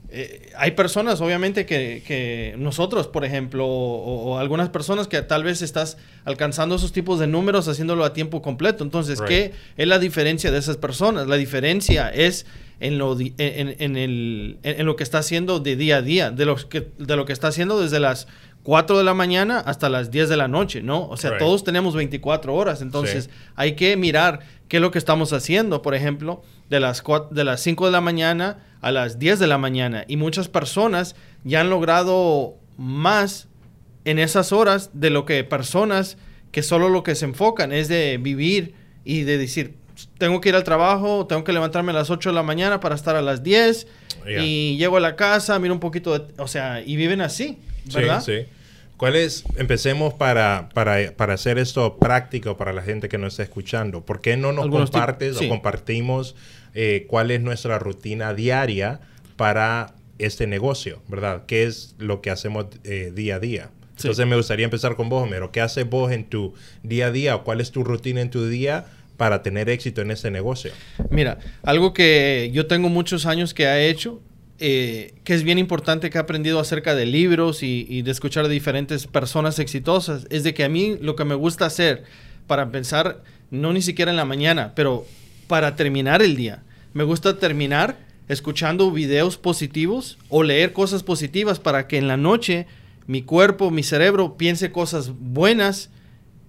eh, 0.10 0.52
hay 0.58 0.72
personas, 0.72 1.20
obviamente, 1.22 1.66
que, 1.66 2.02
que 2.08 2.56
nosotros, 2.58 3.08
por 3.08 3.26
ejemplo, 3.26 3.66
o, 3.68 4.32
o 4.34 4.38
algunas 4.38 4.70
personas 4.70 5.08
que 5.08 5.22
tal 5.22 5.44
vez 5.44 5.62
estás 5.62 5.98
alcanzando 6.24 6.76
esos 6.76 6.94
tipos 6.94 7.20
de 7.20 7.28
números 7.28 7.68
haciéndolo 7.68 8.06
a 8.06 8.14
tiempo 8.14 8.42
completo. 8.42 8.84
Entonces, 8.84 9.20
Right. 9.20 9.28
¿qué 9.28 9.52
es 9.76 9.88
la 9.88 10.00
diferencia 10.00 10.50
de 10.50 10.58
esas 10.60 10.78
personas? 10.78 11.28
La 11.28 11.36
diferencia 11.36 12.10
es 12.10 12.46
en 12.80 12.98
lo, 12.98 13.20
en, 13.20 13.76
en 13.80 13.98
el, 13.98 14.58
en, 14.64 14.80
en 14.80 14.86
lo 14.86 14.96
que 14.96 15.04
está 15.04 15.18
haciendo 15.20 15.60
de 15.60 15.76
día 15.76 15.98
a 15.98 16.02
día, 16.02 16.32
de, 16.32 16.46
los 16.46 16.66
que, 16.66 16.88
de 16.98 17.16
lo 17.16 17.26
que 17.26 17.34
está 17.34 17.50
haciendo 17.50 17.80
desde 17.82 18.00
las 18.00 18.28
4 18.68 18.98
de 18.98 19.06
la 19.06 19.14
mañana 19.14 19.60
hasta 19.62 19.88
las 19.88 20.12
10 20.12 20.28
de 20.28 20.36
la 20.36 20.50
noche, 20.50 20.82
¿no? 20.82 21.08
O 21.08 21.16
sea, 21.16 21.30
Right. 21.32 21.40
todos 21.40 21.64
tenemos 21.64 21.96
24 21.96 22.54
horas, 22.54 22.82
entonces 22.82 23.24
Sí. 23.24 23.30
hay 23.56 23.76
que 23.78 23.96
mirar 23.96 24.42
qué 24.68 24.76
es 24.78 24.82
lo 24.82 24.92
que 24.92 24.98
estamos 24.98 25.32
haciendo, 25.32 25.82
por 25.82 25.96
ejemplo, 25.96 26.42
de 26.70 26.82
las, 26.82 27.02
cua- 27.02 27.30
de 27.30 27.46
las 27.46 27.62
5 27.62 27.86
de 27.86 27.94
la 27.94 28.02
mañana 28.02 28.58
a 28.82 28.92
las 28.92 29.20
10 29.20 29.40
de 29.40 29.48
la 29.48 29.58
mañana. 29.58 30.04
Y 30.10 30.18
muchas 30.18 30.50
personas 30.50 31.16
ya 31.46 31.62
han 31.62 31.70
logrado 31.70 32.56
más 32.76 33.48
en 34.04 34.20
esas 34.20 34.52
horas 34.52 34.90
de 34.92 35.12
lo 35.12 35.24
que 35.24 35.46
personas 35.46 36.18
que 36.52 36.62
solo 36.62 36.90
lo 36.90 37.04
que 37.04 37.16
se 37.16 37.24
enfocan 37.24 37.72
es 37.72 37.88
de 37.88 38.18
vivir 38.22 38.74
y 39.06 39.22
de 39.22 39.38
decir, 39.38 39.76
tengo 40.18 40.42
que 40.42 40.50
ir 40.50 40.56
al 40.56 40.66
trabajo, 40.66 41.26
tengo 41.26 41.46
que 41.46 41.54
levantarme 41.54 41.92
a 41.94 41.96
las 41.96 42.10
8 42.10 42.32
de 42.32 42.36
la 42.36 42.44
mañana 42.44 42.82
para 42.82 42.96
estar 42.96 43.16
a 43.16 43.22
las 43.22 43.44
10 43.44 43.88
Yeah. 44.28 44.44
y 44.44 44.76
llego 44.78 44.98
a 44.98 45.00
la 45.00 45.16
casa, 45.16 45.58
miro 45.58 45.74
un 45.74 45.80
poquito 45.80 46.20
de... 46.20 46.34
O 46.42 46.50
sea, 46.50 46.82
y 46.86 46.98
viven 46.98 47.22
así, 47.22 47.60
¿verdad? 47.94 48.22
Sí, 48.22 48.34
sí. 48.42 48.46
¿Cuál 48.98 49.16
es, 49.16 49.44
empecemos 49.58 50.16
para, 50.16 50.70
para, 50.74 51.12
para 51.16 51.36
hacer 51.36 51.60
esto 51.60 51.98
práctico 51.98 52.58
para 52.58 52.74
la 52.74 52.82
gente 52.82 53.10
que 53.10 53.20
nos 53.20 53.34
está 53.34 53.44
escuchando? 53.44 54.04
¿Por 54.04 54.22
qué 54.22 54.38
no 54.38 54.52
nos 54.52 54.66
Algunos 54.66 54.90
compartes 54.90 55.38
sí. 55.38 55.46
o 55.46 55.50
compartimos 55.50 56.36
eh, 56.74 57.06
cuál 57.08 57.30
es 57.30 57.42
nuestra 57.42 57.78
rutina 57.78 58.34
diaria 58.34 59.00
para 59.36 59.94
este 60.18 60.48
negocio, 60.48 61.02
verdad? 61.08 61.44
¿Qué 61.46 61.64
es 61.64 61.96
lo 62.00 62.22
que 62.22 62.32
hacemos 62.32 62.66
eh, 62.84 63.12
día 63.14 63.36
a 63.36 63.40
día? 63.40 63.70
Sí. 63.98 64.08
Entonces 64.08 64.26
me 64.26 64.36
gustaría 64.36 64.66
empezar 64.66 64.96
con 64.96 65.10
vos, 65.10 65.24
Homero. 65.24 65.52
¿Qué 65.52 65.62
haces 65.62 65.88
vos 65.88 66.12
en 66.12 66.26
tu 66.26 66.56
día 66.82 67.08
a 67.08 67.12
día 67.12 67.36
o 67.36 67.44
cuál 67.44 67.62
es 67.62 67.72
tu 67.72 67.84
rutina 67.84 68.22
en 68.22 68.32
tu 68.32 68.48
día 68.48 68.86
para 69.16 69.44
tener 69.44 69.70
éxito 69.70 70.02
en 70.02 70.10
este 70.10 70.32
negocio? 70.32 70.72
Mira, 71.12 71.38
algo 71.64 71.94
que 71.94 72.50
yo 72.52 72.66
tengo 72.66 72.90
muchos 72.90 73.28
años 73.28 73.54
que 73.54 73.66
he 73.66 73.90
hecho, 73.90 74.22
eh, 74.60 75.14
que 75.24 75.34
es 75.34 75.44
bien 75.44 75.60
importante 75.60 76.10
que 76.10 76.18
he 76.18 76.22
aprendido 76.22 76.60
acerca 76.60 76.96
de 76.96 77.06
libros 77.06 77.64
y, 77.64 77.86
y 77.90 78.02
de 78.02 78.12
escuchar 78.12 78.48
de 78.48 78.54
diferentes 78.54 79.08
personas 79.08 79.60
exitosas, 79.60 80.28
es 80.30 80.44
de 80.44 80.54
que 80.54 80.64
a 80.64 80.70
mí 80.70 80.98
lo 81.02 81.16
que 81.16 81.26
me 81.26 81.36
gusta 81.36 81.66
hacer 81.66 82.04
para 82.48 82.72
pensar, 82.72 83.24
no 83.52 83.74
ni 83.74 83.82
siquiera 83.82 84.12
en 84.12 84.18
la 84.18 84.26
mañana, 84.26 84.74
pero 84.76 85.06
para 85.48 85.76
terminar 85.76 86.22
el 86.22 86.36
día, 86.36 86.64
me 86.94 87.04
gusta 87.04 87.38
terminar 87.38 87.98
escuchando 88.28 88.92
videos 88.92 89.38
positivos 89.38 90.18
o 90.30 90.44
leer 90.44 90.74
cosas 90.74 91.04
positivas 91.04 91.60
para 91.60 91.88
que 91.88 91.98
en 91.98 92.08
la 92.08 92.18
noche 92.18 92.68
mi 93.06 93.22
cuerpo, 93.22 93.72
mi 93.72 93.84
cerebro 93.84 94.36
piense 94.38 94.72
cosas 94.72 95.12
buenas 95.18 95.90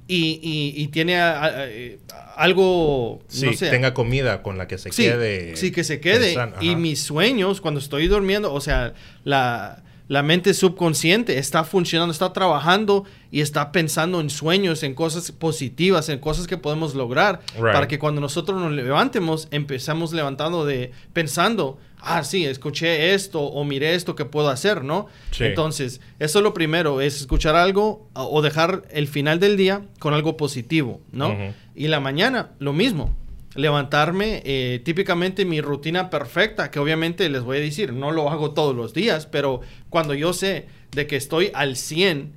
y, 0.08 0.88
tiene 0.88 1.20
algo, 1.20 3.20
sí, 3.28 3.46
no 3.46 3.52
sé, 3.52 3.68
tenga 3.68 3.92
comida 3.92 4.42
con 4.42 4.56
la 4.56 4.66
que 4.66 4.78
se 4.78 4.90
quede. 4.90 5.54
Sí, 5.56 5.70
que 5.70 5.84
se 5.84 6.00
quede. 6.00 6.34
Y 6.60 6.76
mis 6.76 7.02
sueños, 7.02 7.60
cuando 7.60 7.78
estoy 7.78 8.08
durmiendo, 8.08 8.52
o 8.52 8.60
sea, 8.60 8.94
la, 9.24 9.82
la 10.08 10.22
mente 10.22 10.54
subconsciente 10.54 11.38
está 11.38 11.64
funcionando, 11.64 12.12
está 12.12 12.32
trabajando 12.32 13.04
y 13.30 13.42
está 13.42 13.70
pensando 13.70 14.20
en 14.20 14.30
sueños, 14.30 14.82
en 14.82 14.94
cosas 14.94 15.30
positivas, 15.30 16.08
en 16.08 16.18
cosas 16.18 16.46
que 16.46 16.56
podemos 16.56 16.94
lograr, 16.94 17.40
para 17.60 17.86
que 17.86 17.98
cuando 17.98 18.20
nosotros 18.20 18.58
nos 18.58 18.72
levantemos, 18.72 19.48
empezamos 19.50 20.14
levantando 20.14 20.64
de 20.64 20.92
pensando, 21.12 21.78
ah, 22.00 22.24
sí, 22.24 22.44
escuché 22.44 23.14
esto 23.14 23.40
o 23.40 23.64
miré 23.64 23.94
esto 23.94 24.14
que 24.14 24.24
puedo 24.24 24.48
hacer, 24.48 24.84
¿no? 24.84 25.06
Entonces, 25.38 26.00
eso 26.18 26.38
es 26.38 26.42
lo 26.42 26.54
primero, 26.54 27.00
es 27.00 27.20
escuchar 27.20 27.56
algo 27.56 28.08
o 28.14 28.42
dejar 28.42 28.84
el 28.90 29.08
final 29.08 29.40
del 29.40 29.56
día 29.56 29.82
con 29.98 30.14
algo 30.14 30.36
positivo, 30.36 31.00
¿no? 31.12 31.36
Y 31.74 31.88
la 31.88 32.00
mañana, 32.00 32.50
lo 32.58 32.72
mismo 32.72 33.14
levantarme, 33.54 34.42
eh, 34.44 34.80
típicamente 34.84 35.44
mi 35.44 35.60
rutina 35.60 36.10
perfecta, 36.10 36.70
que 36.70 36.78
obviamente 36.78 37.28
les 37.28 37.42
voy 37.42 37.56
a 37.56 37.60
decir, 37.60 37.92
no 37.92 38.12
lo 38.12 38.30
hago 38.30 38.52
todos 38.52 38.74
los 38.74 38.94
días, 38.94 39.26
pero 39.26 39.62
cuando 39.90 40.14
yo 40.14 40.32
sé 40.32 40.66
de 40.92 41.08
que 41.08 41.16
estoy 41.16 41.50
al 41.54 41.76
100, 41.76 42.32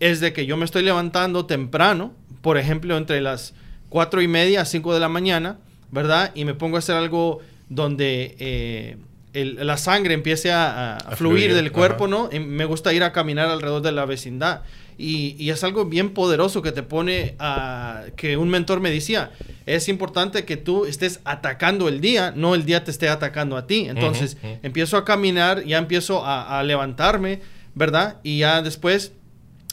es 0.00 0.20
de 0.20 0.32
que 0.32 0.46
yo 0.46 0.56
me 0.56 0.64
estoy 0.64 0.82
levantando 0.82 1.46
temprano, 1.46 2.12
por 2.40 2.58
ejemplo, 2.58 2.96
entre 2.96 3.20
las 3.20 3.54
4 3.88 4.20
y 4.20 4.28
media 4.28 4.62
a 4.62 4.64
5 4.64 4.94
de 4.94 5.00
la 5.00 5.08
mañana, 5.08 5.58
¿verdad? 5.92 6.32
Y 6.34 6.44
me 6.44 6.54
pongo 6.54 6.76
a 6.76 6.80
hacer 6.80 6.96
algo 6.96 7.40
donde 7.68 8.36
eh, 8.38 8.96
la 9.34 9.76
sangre 9.76 10.14
empiece 10.14 10.50
a, 10.52 10.98
fluir, 11.16 11.54
del 11.54 11.70
cuerpo, 11.72 12.08
¿no? 12.08 12.28
me 12.32 12.64
gusta 12.64 12.92
ir 12.92 13.02
a 13.02 13.12
caminar 13.12 13.48
alrededor 13.48 13.82
de 13.82 13.92
la 13.92 14.04
vecindad. 14.04 14.62
Y, 15.00 15.48
es 15.48 15.62
algo 15.62 15.84
bien 15.84 16.10
poderoso 16.10 16.60
que 16.60 16.72
te 16.72 16.82
pone 16.82 17.36
a... 17.38 18.06
que 18.16 18.36
un 18.36 18.48
mentor 18.48 18.80
me 18.80 18.90
decía, 18.90 19.30
es 19.64 19.88
importante 19.88 20.44
que 20.44 20.56
tú 20.56 20.86
estés 20.86 21.20
atacando 21.24 21.86
el 21.86 22.00
día, 22.00 22.32
no 22.34 22.56
el 22.56 22.64
día 22.64 22.82
te 22.82 22.90
esté 22.90 23.08
atacando 23.08 23.56
a 23.56 23.68
ti. 23.68 23.86
Entonces 23.88 24.36
empiezo 24.64 24.96
a 24.96 25.04
caminar, 25.04 25.64
ya 25.64 25.78
empiezo 25.78 26.22
a, 26.24 26.60
levantarme, 26.64 27.40
¿verdad? 27.76 28.16
Y 28.24 28.38
ya 28.38 28.60
después 28.60 29.12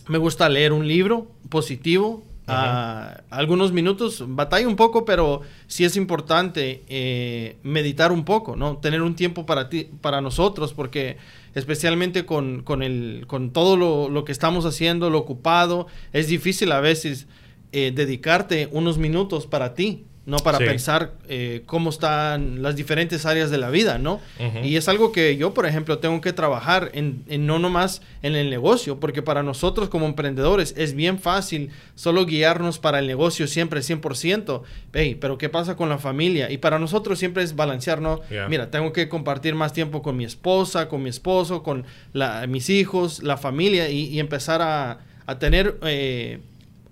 me 0.07 0.19
gusta 0.19 0.47
leer 0.47 0.71
un 0.71 0.87
libro 0.87 1.31
positivo, 1.49 2.23
algunos 2.47 3.71
minutos, 3.71 4.23
batalla 4.27 4.67
un 4.67 4.75
poco, 4.75 5.05
pero 5.05 5.41
sí 5.67 5.83
es 5.83 5.97
importante 5.97 6.83
eh, 6.87 7.57
meditar 7.63 8.11
un 8.11 8.23
poco, 8.23 8.55
¿no? 8.55 8.77
Tener 8.77 9.01
un 9.01 9.15
tiempo 9.15 9.45
para 9.45 9.69
ti, 9.69 9.89
para 10.01 10.21
nosotros, 10.21 10.73
porque 10.73 11.17
especialmente 11.55 12.25
con, 12.25 12.61
con, 12.63 12.83
el, 12.83 13.25
con 13.27 13.51
todo 13.51 13.77
lo, 13.77 14.09
lo, 14.09 14.25
que 14.25 14.31
estamos 14.31 14.65
haciendo, 14.65 15.09
lo 15.09 15.17
ocupado, 15.17 15.87
es 16.13 16.27
difícil 16.27 16.71
a 16.71 16.81
veces 16.81 17.27
eh, 17.71 17.91
dedicarte 17.93 18.69
unos 18.71 18.97
minutos 18.97 19.47
para 19.47 19.73
ti, 19.73 20.05
¿no? 20.25 20.37
Para 20.37 20.57
pensar 20.57 21.11
eh, 21.29 21.61
cómo 21.65 21.91
están 21.91 22.63
las 22.63 22.75
diferentes 22.75 23.25
áreas 23.25 23.51
de 23.51 23.57
la 23.57 23.69
vida, 23.69 23.99
¿no? 23.99 24.19
Y 24.63 24.75
es 24.75 24.87
algo 24.87 25.11
que 25.11 25.37
yo, 25.37 25.53
por 25.53 25.65
ejemplo, 25.65 25.99
tengo 25.99 26.19
que 26.21 26.33
trabajar 26.33 26.89
en, 26.93 27.23
en, 27.27 27.45
no 27.45 27.59
nomás 27.59 28.01
en 28.23 28.35
el 28.35 28.49
negocio, 28.49 28.99
porque 28.99 29.21
para 29.21 29.43
nosotros 29.43 29.89
como 29.89 30.05
emprendedores 30.07 30.73
es 30.77 30.95
bien 30.95 31.19
fácil 31.19 31.69
solo 31.93 32.25
guiarnos 32.25 32.79
para 32.79 32.99
el 32.99 33.07
negocio 33.07 33.47
siempre 33.47 33.81
100%, 33.81 34.61
hey, 34.93 35.17
pero 35.19 35.37
¿qué 35.37 35.49
pasa 35.49 35.75
con 35.75 35.89
la 35.89 35.99
familia? 35.99 36.51
Y 36.51 36.57
para 36.57 36.79
nosotros 36.79 37.19
siempre 37.19 37.43
es 37.43 37.55
balancear, 37.55 38.01
¿no? 38.01 38.21
Mira, 38.49 38.71
tengo 38.71 38.93
que 38.93 39.07
compartir 39.07 39.53
más 39.53 39.73
tiempo 39.73 40.01
con 40.01 40.17
mi 40.17 40.25
esposa, 40.25 40.87
con 40.87 41.03
mi 41.03 41.09
esposo, 41.09 41.61
con 41.61 41.85
la, 42.13 42.47
mis 42.47 42.69
hijos, 42.69 43.21
la 43.21 43.37
familia 43.37 43.89
y, 43.89 44.19
empezar 44.19 44.61
a, 44.61 44.99
a 45.27 45.39
tener... 45.39 45.77
Eh, 45.83 46.39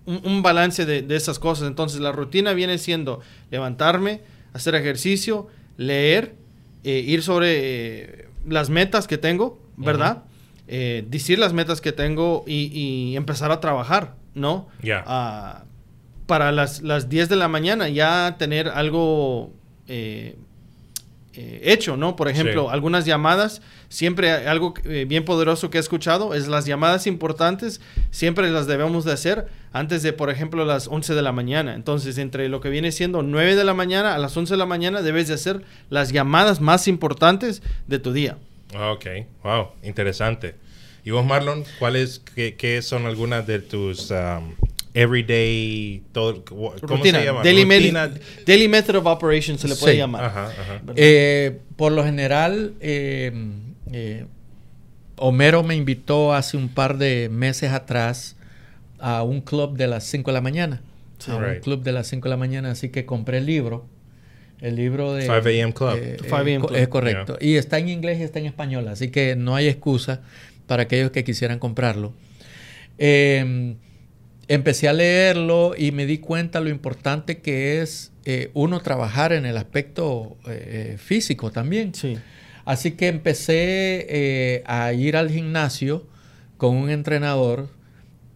un, 0.06 0.42
balance 0.42 0.86
de, 0.86 1.16
esas 1.16 1.40
cosas. 1.40 1.68
Entonces 1.68 2.00
la 2.00 2.12
rutina 2.12 2.54
viene 2.54 2.78
siendo 2.78 3.22
levantarme, 3.52 4.22
hacer 4.54 4.76
ejercicio, 4.76 5.48
leer, 5.78 6.36
eh, 6.84 7.00
ir 7.00 7.24
sobre 7.24 7.50
eh, 7.54 8.28
las 8.48 8.70
metas 8.70 9.08
que 9.08 9.18
tengo, 9.18 9.60
¿verdad? 9.78 10.24
Eh, 10.68 11.06
decir 11.08 11.40
las 11.40 11.54
metas 11.54 11.82
que 11.82 11.92
tengo 11.92 12.44
y, 12.48 13.16
empezar 13.16 13.52
a 13.52 13.60
trabajar, 13.60 14.16
¿no? 14.34 14.68
Ya. 14.82 15.04
Ah, 15.06 15.64
para 16.26 16.52
las, 16.52 16.82
las 16.82 17.10
10 17.10 17.30
de 17.30 17.36
la 17.36 17.48
mañana 17.48 17.90
ya 17.90 18.36
tener 18.40 18.70
algo 18.70 19.52
eh, 19.88 20.38
hecho, 21.36 21.98
¿no? 21.98 22.16
Por 22.16 22.28
ejemplo, 22.28 22.70
algunas 22.70 23.06
llamadas, 23.06 23.62
siempre 23.90 24.32
algo 24.32 24.74
eh, 24.86 25.06
bien 25.08 25.26
poderoso 25.26 25.70
que 25.70 25.78
he 25.78 25.82
escuchado 25.82 26.34
es 26.34 26.48
las 26.48 26.66
llamadas 26.66 27.08
importantes, 27.08 27.82
siempre 28.12 28.50
las 28.52 28.68
debemos 28.68 29.06
de 29.06 29.14
hacer 29.14 29.48
antes 29.72 30.04
de, 30.04 30.14
por 30.14 30.30
ejemplo, 30.30 30.66
las 30.66 30.88
11 30.88 31.16
de 31.16 31.22
la 31.22 31.32
mañana. 31.32 31.74
Entonces, 31.74 32.18
entre 32.18 32.50
lo 32.50 32.62
que 32.62 32.70
viene 32.70 32.92
siendo 32.92 33.24
9 33.24 33.56
de 33.56 33.64
la 33.64 33.74
mañana 33.74 34.14
a 34.14 34.18
las 34.18 34.36
11 34.38 34.54
de 34.54 34.58
la 34.58 34.66
mañana, 34.66 35.02
debes 35.02 35.28
de 35.28 35.34
hacer 35.34 35.64
las 35.90 36.12
llamadas 36.12 36.62
más 36.62 36.88
importantes 36.88 37.64
de 37.88 38.00
tu 38.00 38.14
día. 38.14 38.38
Ah, 38.76 38.92
ok, 38.92 39.06
wow, 39.44 39.68
interesante. 39.84 40.56
¿Y 41.06 41.12
vos, 41.12 41.26
Marlon, 41.26 41.66
cuáles, 41.80 42.22
qué, 42.36 42.56
qué 42.56 42.82
son 42.82 43.06
algunas 43.06 43.46
de 43.48 43.60
tus... 43.60 44.12
Um, 44.12 44.54
everyday, 44.94 46.04
todo, 46.12 46.46
¿cómo 46.46 46.74
Rutina. 46.82 47.20
se 47.20 47.26
llama? 47.26 47.44
Daily, 47.44 47.92
daily, 48.46 48.68
method 48.68 48.96
of 48.96 49.06
operation 49.06 49.58
se 49.58 49.68
le 49.68 49.76
puede 49.76 49.98
llamar. 49.98 50.52
Eh, 50.96 51.60
por 51.76 51.92
lo 51.92 52.04
general, 52.04 52.74
eh, 52.80 53.32
eh, 53.92 54.26
Homero 55.18 55.64
me 55.64 55.76
invitó 55.76 56.34
hace 56.34 56.58
un 56.58 56.70
par 56.70 56.98
de 56.98 57.30
meses 57.30 57.72
atrás 57.72 58.36
a 59.00 59.24
un 59.24 59.42
club 59.42 59.78
de 59.78 59.88
las 59.88 60.04
5 60.06 60.30
de 60.32 60.34
la 60.34 60.42
mañana. 60.42 60.82
A 61.28 61.36
un 61.36 61.60
club 61.62 61.84
de 61.84 61.94
las 61.94 62.08
5 62.08 62.26
de 62.26 62.30
la 62.30 62.38
mañana, 62.38 62.72
así 62.72 62.90
que 62.90 63.06
compré 63.06 63.38
el 63.38 63.46
libro. 63.46 63.86
El 64.60 64.76
libro 64.76 65.14
de... 65.14 65.24
5 65.24 65.34
a.m. 65.34 65.74
Club. 65.74 66.00
5 66.22 66.36
a.m. 66.36 66.66
Es 66.76 66.88
correcto. 66.88 67.38
Y 67.40 67.56
está 67.56 67.80
en 67.80 67.90
inglés 67.90 68.20
y 68.20 68.24
está 68.24 68.40
en 68.40 68.46
español, 68.46 68.88
así 68.88 69.10
que 69.10 69.36
no 69.36 69.56
hay 69.56 69.68
excusa 69.68 70.22
para 70.68 70.84
aquellos 70.84 71.12
que 71.12 71.24
quisieran 71.24 71.60
comprarlo. 71.60 72.14
Eh, 72.98 73.76
empecé 74.48 74.88
a 74.88 74.94
leerlo 74.94 75.74
y 75.78 75.92
me 75.92 76.06
di 76.06 76.18
cuenta 76.18 76.60
lo 76.60 76.70
importante 76.70 77.40
que 77.40 77.82
es 77.82 78.12
eh, 78.26 78.52
uno 78.54 78.80
trabajar 78.82 79.34
en 79.34 79.46
el 79.46 79.58
aspecto 79.58 80.38
eh, 80.48 80.94
eh, 80.94 80.98
físico 80.98 81.52
también. 81.52 81.94
Sí. 81.94 82.18
Así 82.66 82.92
que 82.92 83.08
empecé 83.08 84.64
a 84.66 84.94
ir 84.94 85.18
al 85.18 85.30
gimnasio 85.30 86.08
con 86.56 86.78
un 86.78 86.90
entrenador 86.90 87.70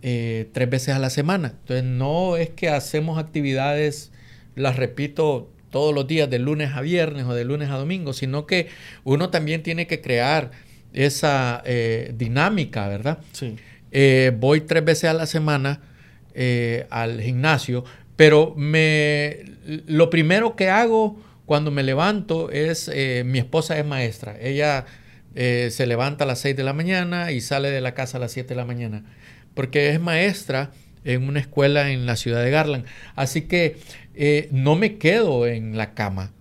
tres 0.02 0.70
veces 0.70 0.90
a 0.90 1.00
la 1.00 1.10
semana. 1.10 1.54
Entonces 1.62 1.86
no 1.86 2.36
es 2.36 2.50
que 2.50 2.68
hacemos 2.68 3.20
actividades, 3.20 4.12
las 4.56 4.76
repito 4.76 5.50
todos 5.70 5.96
los 5.96 6.08
días 6.08 6.30
de 6.30 6.40
lunes 6.40 6.72
a 6.74 6.82
viernes 6.82 7.26
o 7.26 7.34
de 7.34 7.46
lunes 7.46 7.70
a 7.70 7.78
domingo, 7.78 8.12
sino 8.12 8.46
que 8.46 8.68
uno 9.06 9.30
también 9.30 9.64
tiene 9.64 9.88
que 9.88 10.02
crear 10.02 10.52
esa 10.92 11.64
dinámica, 12.14 12.90
¿verdad? 12.90 13.20
Sí. 13.32 13.56
voy 14.38 14.60
tres 14.60 14.84
veces 14.84 15.10
a 15.10 15.14
la 15.14 15.26
semana 15.26 15.80
eh, 16.40 16.86
al 16.92 17.20
gimnasio, 17.20 17.84
pero 18.16 18.54
me, 18.56 19.44
lo 19.88 20.12
primero 20.12 20.56
que 20.56 20.70
hago 20.70 21.20
cuando 21.48 21.72
me 21.72 21.82
levanto 21.82 22.52
es, 22.52 22.92
eh, 22.94 23.24
mi 23.26 23.40
esposa 23.40 23.80
es 23.80 23.84
maestra, 23.84 24.38
ella 24.40 24.86
eh, 25.34 25.70
se 25.72 25.88
levanta 25.88 26.26
a 26.26 26.28
las 26.28 26.38
6 26.38 26.56
de 26.56 26.62
la 26.64 26.74
mañana 26.74 27.32
y 27.32 27.42
sale 27.42 27.72
de 27.72 27.82
la 27.82 27.96
casa 27.96 28.18
a 28.18 28.20
las 28.20 28.34
7 28.34 28.50
de 28.50 28.56
la 28.56 28.66
mañana, 28.66 29.04
porque 29.56 29.90
es 29.90 30.00
maestra 30.00 30.70
en 31.04 31.28
una 31.28 31.40
escuela 31.40 31.90
en 31.90 32.06
la 32.06 32.16
ciudad 32.16 32.44
de 32.44 32.52
Garland. 32.52 32.86
Así 33.16 33.48
que 33.48 33.78
no 34.52 34.76
me 34.76 35.00
quedo 35.00 35.48
en 35.48 35.76
la 35.76 35.96
cama, 35.96 36.34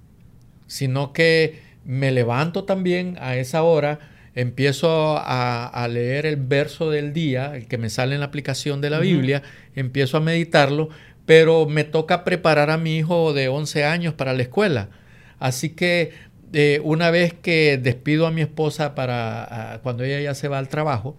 sino 0.67 1.15
que 1.15 1.63
me 1.87 2.11
levanto 2.11 2.65
también 2.65 3.17
a 3.19 3.37
esa 3.37 3.63
hora 3.63 3.99
empiezo 4.37 5.17
a, 5.19 5.89
leer 5.91 6.27
el 6.27 6.37
verso 6.37 6.91
del 6.91 7.13
día, 7.13 7.57
el 7.57 7.67
que 7.67 7.79
me 7.79 7.89
sale 7.89 8.15
en 8.15 8.21
la 8.21 8.27
aplicación 8.27 8.83
de 8.83 8.91
la 8.91 9.01
Biblia, 9.01 9.43
empiezo 9.75 10.19
a 10.19 10.21
meditarlo, 10.21 10.91
pero 11.25 11.67
me 11.67 11.85
toca 11.85 12.23
preparar 12.23 12.71
a 12.71 12.77
mi 12.77 12.99
hijo 12.99 13.33
de 13.33 13.49
11 13.49 13.85
años 13.85 14.15
para 14.15 14.35
la 14.35 14.43
escuela. 14.43 14.91
Así 15.39 15.71
que 15.71 16.13
eh, 16.53 16.81
una 16.85 17.11
vez 17.11 17.33
que 17.33 17.79
despido 17.79 18.27
a 18.27 18.31
mi 18.31 18.43
esposa 18.43 18.95
para 18.95 19.81
cuando 19.83 20.05
ella 20.05 20.21
ya 20.21 20.35
se 20.35 20.49
va 20.49 20.59
al 20.59 20.69
trabajo, 20.69 21.17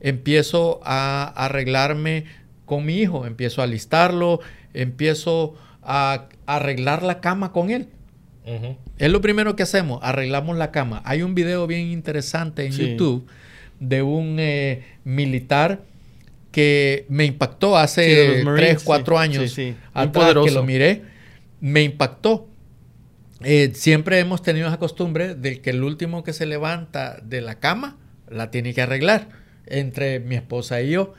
empiezo 0.00 0.80
a 0.84 1.32
arreglarme 1.36 2.24
con 2.64 2.86
mi 2.86 2.96
hijo, 2.96 3.26
empiezo 3.26 3.60
a 3.60 3.64
alistarlo, 3.64 4.40
empiezo 4.72 5.54
a 5.82 6.28
arreglar 6.46 7.02
la 7.02 7.20
cama 7.20 7.52
con 7.52 7.70
él. 7.70 7.88
Es 8.98 9.10
lo 9.10 9.20
primero 9.20 9.56
que 9.56 9.62
hacemos, 9.62 10.00
arreglamos 10.02 10.56
la 10.56 10.70
cama. 10.70 11.02
Hay 11.04 11.22
un 11.22 11.34
video 11.34 11.66
bien 11.66 11.88
interesante 11.88 12.66
en 12.66 12.72
YouTube 12.72 13.26
de 13.80 14.02
un 14.02 14.36
eh, 14.38 14.84
militar 15.04 15.82
que 16.52 17.06
me 17.08 17.24
impactó 17.24 17.76
hace 17.76 18.42
3, 18.44 18.82
4 18.84 19.18
años 19.18 19.58
atrás 19.92 20.34
que 20.44 20.50
lo 20.50 20.62
miré. 20.62 21.02
Me 21.60 21.82
impactó. 21.82 22.48
Eh, 23.42 23.72
siempre 23.74 24.20
hemos 24.20 24.42
tenido 24.42 24.68
esa 24.68 24.78
costumbre 24.78 25.34
de 25.34 25.60
que 25.60 25.70
el 25.70 25.82
último 25.82 26.22
que 26.22 26.32
se 26.32 26.46
levanta 26.46 27.18
de 27.22 27.40
la 27.40 27.58
cama 27.58 27.96
la 28.28 28.50
tiene 28.50 28.74
que 28.74 28.82
arreglar. 28.82 29.28
entre 29.66 30.20
mi 30.20 30.34
esposa 30.34 30.82
y 30.82 30.90
yo. 30.90 31.14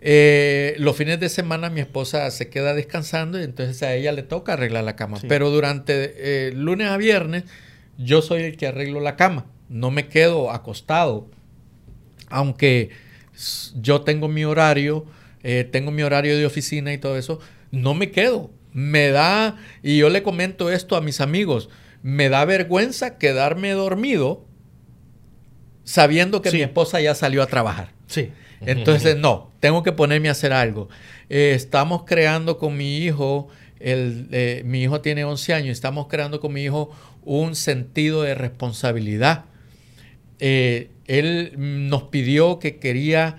Eh, 0.00 0.74
los 0.78 0.96
fines 0.96 1.18
de 1.20 1.28
semana 1.28 1.70
mi 1.70 1.80
esposa 1.80 2.30
se 2.30 2.48
queda 2.48 2.74
descansando 2.74 3.40
y 3.40 3.44
entonces 3.44 3.82
a 3.82 3.94
ella 3.94 4.12
le 4.12 4.22
toca 4.22 4.52
arreglar 4.52 4.84
la 4.84 4.96
cama. 4.96 5.18
Pero 5.28 5.50
durante 5.50 6.48
eh, 6.48 6.52
lunes 6.52 6.88
a 6.88 6.96
viernes 6.96 7.44
yo 7.98 8.22
soy 8.22 8.42
el 8.42 8.56
que 8.56 8.66
arreglo 8.66 9.00
la 9.00 9.16
cama. 9.16 9.46
No 9.68 9.90
me 9.90 10.08
quedo 10.08 10.50
acostado. 10.50 11.30
Aunque 12.28 12.90
yo 13.74 14.02
tengo 14.02 14.28
mi 14.28 14.44
horario, 14.44 15.06
eh, 15.42 15.68
tengo 15.70 15.90
mi 15.90 16.02
horario 16.02 16.36
de 16.36 16.46
oficina 16.46 16.92
y 16.92 16.98
todo 16.98 17.16
eso, 17.16 17.40
no 17.70 17.94
me 17.94 18.10
quedo. 18.10 18.50
Me 18.72 19.08
da, 19.08 19.56
y 19.82 19.98
yo 19.98 20.10
le 20.10 20.22
comento 20.22 20.70
esto 20.70 20.96
a 20.96 21.00
mis 21.00 21.22
amigos, 21.22 21.70
me 22.02 22.28
da 22.28 22.44
vergüenza 22.44 23.16
quedarme 23.16 23.70
dormido 23.70 24.44
sabiendo 25.84 26.42
que 26.42 26.50
mi 26.50 26.60
esposa 26.60 27.00
ya 27.00 27.14
salió 27.14 27.42
a 27.42 27.46
trabajar. 27.46 27.92
Sí. 28.06 28.32
Entonces, 28.66 29.16
no, 29.16 29.52
tengo 29.60 29.82
que 29.82 29.92
ponerme 29.92 30.28
a 30.28 30.32
hacer 30.32 30.52
algo. 30.52 30.88
Eh, 31.28 31.52
estamos 31.54 32.04
creando 32.04 32.58
con 32.58 32.76
mi 32.76 32.98
hijo, 32.98 33.48
el, 33.80 34.28
eh, 34.32 34.62
mi 34.64 34.82
hijo 34.82 35.00
tiene 35.00 35.24
11 35.24 35.54
años, 35.54 35.70
estamos 35.70 36.08
creando 36.08 36.40
con 36.40 36.52
mi 36.52 36.64
hijo 36.64 36.90
un 37.24 37.54
sentido 37.54 38.22
de 38.22 38.34
responsabilidad. 38.34 39.44
Eh, 40.38 40.90
él 41.06 41.52
nos 41.56 42.04
pidió 42.04 42.58
que 42.58 42.78
quería 42.78 43.38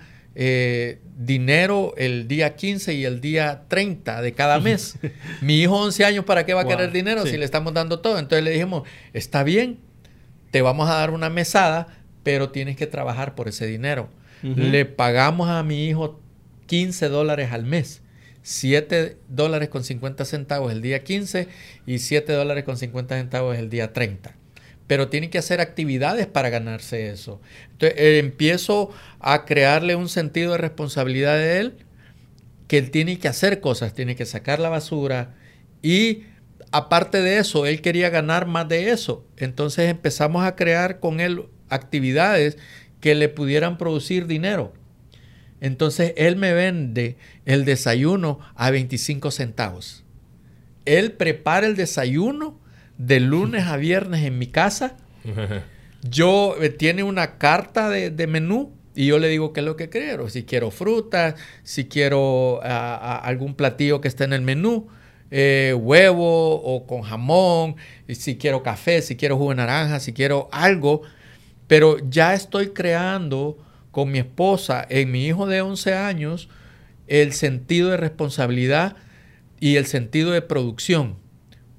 dinero 1.18 1.94
el 1.96 2.28
día 2.28 2.54
15 2.54 2.94
y 2.94 3.04
el 3.04 3.20
día 3.20 3.64
30 3.66 4.22
de 4.22 4.32
cada 4.34 4.60
mes. 4.60 4.98
mi 5.40 5.60
hijo 5.60 5.76
11 5.76 6.04
años, 6.04 6.24
¿para 6.24 6.46
qué 6.46 6.54
va 6.54 6.62
a 6.62 6.66
querer 6.66 6.92
dinero 6.92 7.26
si 7.26 7.36
le 7.36 7.44
estamos 7.44 7.74
dando 7.74 7.98
todo? 7.98 8.20
Entonces 8.20 8.44
le 8.44 8.52
dijimos, 8.52 8.84
está 9.12 9.42
bien, 9.42 9.80
te 10.52 10.62
vamos 10.62 10.88
a 10.88 10.94
dar 10.94 11.10
una 11.10 11.28
mesada, 11.28 11.88
pero 12.22 12.50
tienes 12.50 12.76
que 12.76 12.86
trabajar 12.86 13.34
por 13.34 13.48
ese 13.48 13.66
dinero. 13.66 14.10
Le 14.42 14.84
pagamos 14.84 15.48
a 15.48 15.62
mi 15.62 15.86
hijo 15.86 16.20
15 16.66 17.08
dólares 17.08 17.52
al 17.52 17.64
mes. 17.64 18.02
7 18.42 19.18
dólares 19.28 19.68
con 19.68 19.84
50 19.84 20.24
centavos 20.24 20.72
el 20.72 20.80
día 20.80 21.04
15 21.04 21.48
y 21.86 21.98
7 21.98 22.32
dólares 22.32 22.64
con 22.64 22.78
50 22.78 23.16
centavos 23.16 23.58
el 23.58 23.68
día 23.68 23.92
30. 23.92 24.34
Pero 24.86 25.08
tiene 25.08 25.28
que 25.28 25.38
hacer 25.38 25.60
actividades 25.60 26.26
para 26.26 26.48
ganarse 26.48 27.10
eso. 27.10 27.42
Entonces 27.72 27.98
eh, 27.98 28.18
empiezo 28.18 28.90
a 29.20 29.44
crearle 29.44 29.96
un 29.96 30.08
sentido 30.08 30.52
de 30.52 30.58
responsabilidad 30.58 31.36
de 31.36 31.58
él, 31.58 31.76
que 32.68 32.78
él 32.78 32.90
tiene 32.90 33.18
que 33.18 33.28
hacer 33.28 33.60
cosas, 33.60 33.92
tiene 33.92 34.16
que 34.16 34.24
sacar 34.24 34.60
la 34.60 34.70
basura 34.70 35.34
y 35.82 36.22
aparte 36.72 37.20
de 37.20 37.38
eso, 37.38 37.66
él 37.66 37.80
quería 37.80 38.10
ganar 38.10 38.46
más 38.46 38.68
de 38.68 38.90
eso. 38.90 39.26
Entonces 39.36 39.90
empezamos 39.90 40.44
a 40.44 40.56
crear 40.56 41.00
con 41.00 41.20
él 41.20 41.44
actividades 41.68 42.56
que 43.00 43.14
le 43.14 43.28
pudieran 43.28 43.78
producir 43.78 44.26
dinero. 44.26 44.72
Entonces 45.60 46.12
él 46.16 46.36
me 46.36 46.52
vende 46.52 47.16
el 47.44 47.64
desayuno 47.64 48.38
a 48.54 48.70
25 48.70 49.30
centavos. 49.30 50.04
Él 50.84 51.12
prepara 51.12 51.66
el 51.66 51.76
desayuno 51.76 52.58
de 52.96 53.20
lunes 53.20 53.66
a 53.66 53.76
viernes 53.76 54.24
en 54.24 54.38
mi 54.38 54.46
casa. 54.46 54.96
Yo 56.02 56.56
eh, 56.60 56.70
tiene 56.70 57.02
una 57.02 57.38
carta 57.38 57.90
de, 57.90 58.26
menú 58.26 58.72
y 58.94 59.06
yo 59.06 59.18
le 59.18 59.28
digo 59.28 59.52
qué 59.52 59.60
es 59.60 59.66
lo 59.66 59.76
que 59.76 59.88
quiero. 59.88 60.28
Si 60.28 60.44
quiero 60.44 60.70
fruta, 60.70 61.34
si 61.62 61.86
quiero 61.86 62.60
algún 62.62 63.54
platillo 63.54 64.00
que 64.00 64.08
esté 64.08 64.24
en 64.24 64.32
el 64.32 64.42
menú, 64.42 64.88
eh, 65.30 65.74
huevo 65.76 66.54
o 66.62 66.86
con 66.86 67.02
jamón, 67.02 67.76
si 68.08 68.38
quiero 68.38 68.62
café, 68.62 69.02
si 69.02 69.16
quiero 69.16 69.36
jugo 69.36 69.50
de 69.50 69.56
naranja, 69.56 70.00
si 70.00 70.12
quiero 70.12 70.48
algo 70.52 71.02
pero 71.68 71.98
ya 72.08 72.34
estoy 72.34 72.70
creando 72.70 73.58
con 73.92 74.10
mi 74.10 74.18
esposa, 74.18 74.84
en 74.88 75.12
mi 75.12 75.26
hijo 75.26 75.46
de 75.46 75.60
11 75.60 75.94
años, 75.94 76.48
el 77.06 77.32
sentido 77.32 77.90
de 77.90 77.96
responsabilidad 77.98 78.96
y 79.60 79.76
el 79.76 79.86
sentido 79.86 80.32
de 80.32 80.42
producción. 80.42 81.16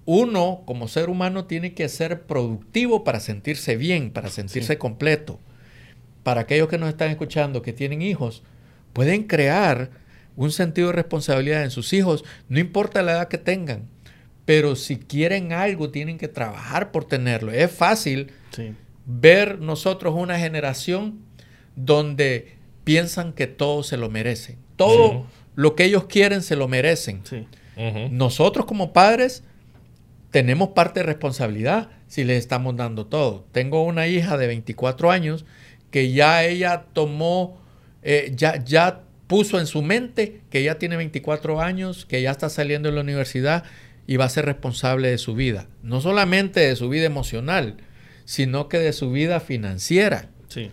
Uno, 0.06 0.64
como 0.66 0.88
ser 0.88 1.10
humano, 1.10 1.46
tiene 1.46 1.74
que 1.74 1.90
ser 1.90 2.22
productivo 2.24 3.04
para 3.04 3.20
sentirse 3.20 3.78
bien, 3.78 4.12
para 4.12 4.30
sentirse 4.30 4.78
completo. 4.78 5.40
Para 6.24 6.42
aquellos 6.42 6.68
que 6.68 6.78
nos 6.78 6.90
están 6.90 7.10
escuchando, 7.10 7.62
que 7.62 7.74
tienen 7.74 8.02
hijos, 8.02 8.44
pueden 8.94 9.24
crear 9.24 9.92
un 10.36 10.52
sentido 10.52 10.88
de 10.88 10.94
responsabilidad 10.94 11.64
en 11.64 11.72
sus 11.72 11.94
hijos, 11.94 12.24
no 12.48 12.60
importa 12.60 13.02
la 13.02 13.14
edad 13.14 13.28
que 13.28 13.38
tengan. 13.38 13.88
Pero 14.46 14.76
si 14.76 14.98
quieren 14.98 15.54
algo, 15.54 15.90
tienen 15.92 16.18
que 16.18 16.28
trabajar 16.28 16.92
por 16.92 17.06
tenerlo. 17.06 17.52
Es 17.52 17.72
fácil 17.72 18.32
sí 18.52 18.74
ver 19.10 19.60
nosotros 19.60 20.14
una 20.16 20.38
generación 20.38 21.20
donde 21.76 22.56
piensan 22.84 23.34
que 23.34 23.48
todo 23.48 23.82
se 23.82 23.98
lo 23.98 24.10
merecen. 24.10 24.58
Todo 24.76 25.26
lo 25.56 25.76
que 25.76 25.86
ellos 25.86 26.06
quieren 26.06 26.44
se 26.44 26.56
lo 26.56 26.68
merecen. 26.68 27.24
Nosotros 28.12 28.66
como 28.66 28.94
padres 28.94 29.44
tenemos 30.32 30.70
parte 30.70 31.00
de 31.00 31.08
responsabilidad 31.08 31.90
si 32.08 32.24
les 32.24 32.38
estamos 32.38 32.76
dando 32.76 33.08
todo. 33.08 33.46
Tengo 33.52 33.84
una 33.84 34.08
hija 34.08 34.38
de 34.38 34.48
24 34.48 35.10
años 35.10 35.46
que 35.90 36.12
ya 36.12 36.44
ella 36.44 36.86
tomó, 36.94 37.60
eh, 38.04 38.32
ya, 38.36 38.64
ya 38.64 39.02
puso 39.26 39.60
en 39.60 39.66
su 39.66 39.82
mente 39.82 40.42
que 40.52 40.62
ya 40.62 40.78
tiene 40.78 40.98
24 40.98 41.62
años, 41.62 42.06
que 42.06 42.22
ya 42.22 42.32
está 42.32 42.50
saliendo 42.50 42.90
de 42.90 42.96
la 42.96 43.02
universidad 43.02 43.64
y 44.06 44.18
va 44.18 44.26
a 44.26 44.30
ser 44.30 44.46
responsable 44.46 45.10
de 45.10 45.18
su 45.18 45.34
vida. 45.34 45.68
No 45.82 46.00
solamente 46.00 46.60
de 46.60 46.76
su 46.76 46.90
vida 46.90 47.06
emocional, 47.06 47.78
sino 48.30 48.70
que 48.70 48.78
de 48.78 48.94
su 48.94 49.12
vida 49.12 49.40
financiera. 49.40 50.30
Sí. 50.50 50.70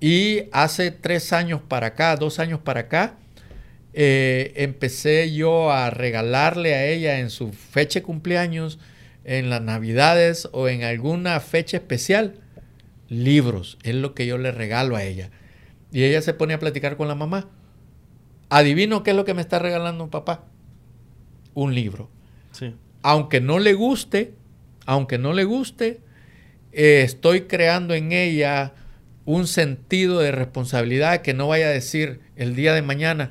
Y 0.00 0.48
hace 0.50 0.90
tres 0.90 1.32
años 1.32 1.60
para 1.62 1.86
acá, 1.86 2.16
dos 2.16 2.40
años 2.40 2.58
para 2.58 2.80
acá, 2.80 3.14
eh, 3.92 4.52
empecé 4.56 5.32
yo 5.32 5.70
a 5.70 5.90
regalarle 5.90 6.74
a 6.74 6.84
ella 6.86 7.20
en 7.20 7.30
su 7.30 7.52
fecha 7.52 8.00
de 8.00 8.02
cumpleaños, 8.02 8.80
en 9.22 9.50
las 9.50 9.62
navidades 9.62 10.48
o 10.50 10.66
en 10.66 10.82
alguna 10.82 11.38
fecha 11.38 11.76
especial, 11.76 12.40
libros. 13.08 13.78
Es 13.84 13.94
lo 13.94 14.12
que 14.12 14.26
yo 14.26 14.36
le 14.36 14.50
regalo 14.50 14.96
a 14.96 15.04
ella. 15.04 15.30
Y 15.92 16.02
ella 16.02 16.22
se 16.22 16.34
pone 16.34 16.54
a 16.54 16.58
platicar 16.58 16.96
con 16.96 17.06
la 17.06 17.14
mamá. 17.14 17.46
Adivino 18.48 19.04
qué 19.04 19.12
es 19.12 19.16
lo 19.16 19.24
que 19.24 19.34
me 19.34 19.42
está 19.42 19.60
regalando 19.60 20.10
papá. 20.10 20.42
Un 21.54 21.72
libro. 21.72 22.10
Sí. 22.50 22.74
Aunque 23.02 23.40
no 23.40 23.60
le 23.60 23.74
guste, 23.74 24.34
aunque 24.86 25.18
no 25.18 25.32
le 25.32 25.44
guste, 25.44 26.00
eh, 26.72 27.02
estoy 27.04 27.42
creando 27.42 27.94
en 27.94 28.12
ella 28.12 28.72
un 29.24 29.46
sentido 29.46 30.20
de 30.20 30.32
responsabilidad 30.32 31.22
que 31.22 31.34
no 31.34 31.48
vaya 31.48 31.66
a 31.66 31.70
decir 31.70 32.20
el 32.36 32.54
día 32.54 32.74
de 32.74 32.82
mañana, 32.82 33.30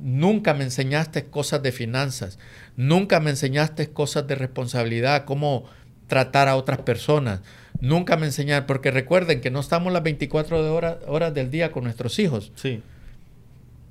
nunca 0.00 0.54
me 0.54 0.64
enseñaste 0.64 1.26
cosas 1.26 1.62
de 1.62 1.72
finanzas, 1.72 2.38
nunca 2.76 3.20
me 3.20 3.30
enseñaste 3.30 3.90
cosas 3.90 4.26
de 4.26 4.34
responsabilidad, 4.34 5.24
cómo 5.24 5.64
tratar 6.06 6.48
a 6.48 6.56
otras 6.56 6.80
personas, 6.80 7.40
nunca 7.80 8.16
me 8.16 8.26
enseñaste, 8.26 8.66
porque 8.66 8.90
recuerden 8.90 9.40
que 9.40 9.50
no 9.50 9.60
estamos 9.60 9.92
las 9.92 10.02
24 10.02 10.74
horas, 10.74 10.96
horas 11.06 11.34
del 11.34 11.50
día 11.50 11.72
con 11.72 11.84
nuestros 11.84 12.18
hijos. 12.18 12.52
Sí. 12.54 12.82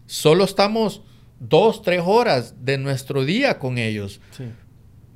Solo 0.07 0.43
estamos 0.43 1.01
dos, 1.39 1.81
tres 1.81 2.01
horas 2.05 2.55
de 2.63 2.77
nuestro 2.77 3.25
día 3.25 3.59
con 3.59 3.77
ellos. 3.77 4.21
Sí 4.31 4.45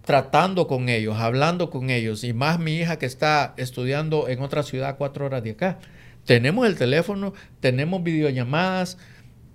tratando 0.10 0.66
con 0.66 0.90
ellos, 0.90 1.20
hablando 1.20 1.70
con 1.70 1.92
ellos, 1.92 2.24
y 2.24 2.34
más 2.34 2.58
mi 2.58 2.78
hija 2.78 2.98
que 2.98 3.06
está 3.06 3.54
estudiando 3.58 4.28
en 4.28 4.42
otra 4.42 4.64
ciudad 4.64 4.98
cuatro 4.98 5.28
horas 5.28 5.44
de 5.44 5.52
acá. 5.52 5.78
Tenemos 6.26 6.66
el 6.66 6.76
teléfono, 6.76 7.36
tenemos 7.60 8.02
videollamadas, 8.02 8.98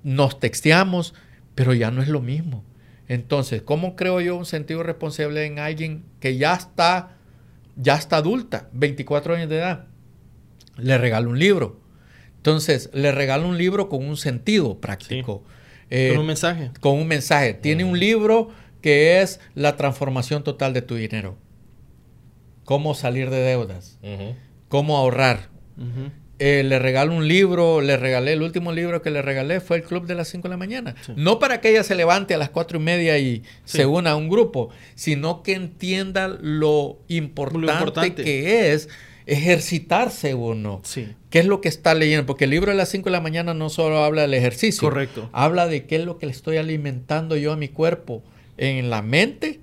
nos 0.05 0.39
texteamos, 0.39 1.13
pero 1.57 1.75
ya 1.75 1.91
no 1.91 2.03
es 2.03 2.09
lo 2.09 2.21
mismo. 2.21 2.63
Entonces, 3.09 3.63
¿cómo 3.63 3.97
creo 3.97 4.21
yo 4.21 4.37
un 4.37 4.47
sentido 4.47 4.85
responsable 4.85 5.45
en 5.45 5.59
alguien 5.59 6.05
que 6.21 6.37
ya 6.37 6.55
está, 6.55 7.17
ya 7.75 7.97
está 7.97 8.19
adulta, 8.19 8.69
24 8.75 9.35
años 9.35 9.49
de 9.49 9.57
edad? 9.57 9.87
Le 10.77 10.99
regalo 10.99 11.31
un 11.31 11.39
libro. 11.41 11.81
Entonces, 12.37 12.91
le 12.93 13.11
regalo 13.11 13.49
un 13.49 13.59
libro 13.59 13.89
con 13.89 14.07
un 14.07 14.17
sentido 14.17 14.79
práctico. 14.79 15.43
con 15.91 16.19
un 16.19 16.27
mensaje. 16.27 16.71
Con 16.79 16.93
un 17.01 17.09
mensaje. 17.09 17.55
Tiene 17.55 17.83
un 17.83 17.99
libro 17.99 18.53
que 18.85 19.23
es 19.23 19.41
la 19.55 19.77
transformación 19.77 20.45
total 20.45 20.75
de 20.75 20.83
tu 20.83 20.97
dinero. 20.97 21.39
Cómo 22.65 22.95
salir 22.95 23.31
de 23.31 23.39
deudas, 23.39 23.99
cómo 24.69 24.99
ahorrar. 24.99 25.49
Eh, 26.39 26.63
le 26.63 26.79
regalo 26.79 27.15
un 27.15 27.27
libro, 27.27 27.81
le 27.81 27.97
regalé, 27.97 28.35
el 28.35 28.43
último 28.43 28.73
libro 28.73 29.01
que 29.01 29.11
le 29.11 29.23
regalé 29.23 29.61
fue 29.61 29.79
el 29.79 29.85
Club 29.85 30.07
de 30.07 30.15
las 30.15 30.29
5 30.29 30.43
de 30.43 30.51
la 30.51 30.59
mañana. 30.59 30.95
No 31.17 31.39
para 31.39 31.63
que 31.63 31.71
ella 31.71 31.83
se 31.83 31.95
levante 31.95 32.35
a 32.35 32.37
las 32.37 32.51
4 32.51 32.79
y 32.79 32.83
media 32.83 33.19
y 33.19 33.43
se 33.65 33.87
una 33.87 34.11
a 34.11 34.17
un 34.17 34.29
grupo, 34.29 34.69
sino 34.97 35.43
que 35.43 35.55
entienda 35.55 36.29
lo 36.29 36.99
importante, 37.09 38.23
que 38.23 38.75
es 38.75 38.91
ejercitarse 39.25 40.35
uno. 40.35 40.83
Sí. 40.85 41.09
¿Qué 41.31 41.39
es 41.39 41.47
lo 41.47 41.63
que 41.63 41.71
está 41.71 41.95
leyendo? 41.95 42.27
Porque 42.27 42.45
el 42.45 42.51
libro 42.51 42.71
de 42.71 42.77
las 42.77 42.91
5 42.91 43.07
de 43.07 43.13
la 43.13 43.23
mañana 43.23 43.55
no 43.55 43.71
solo 43.71 44.05
habla 44.05 44.21
del 44.21 44.35
ejercicio. 44.35 44.87
Correcto. 44.91 45.31
Habla 45.33 45.69
de 45.69 45.87
qué 45.87 45.97
es 45.97 46.05
lo 46.05 46.19
que 46.19 46.27
le 46.27 46.33
estoy 46.33 46.59
alimentando 46.59 47.35
yo 47.39 47.51
a 47.51 47.57
mi 47.57 47.69
cuerpo 47.69 48.23
en 48.57 48.91
la 48.91 49.03
mente. 49.03 49.61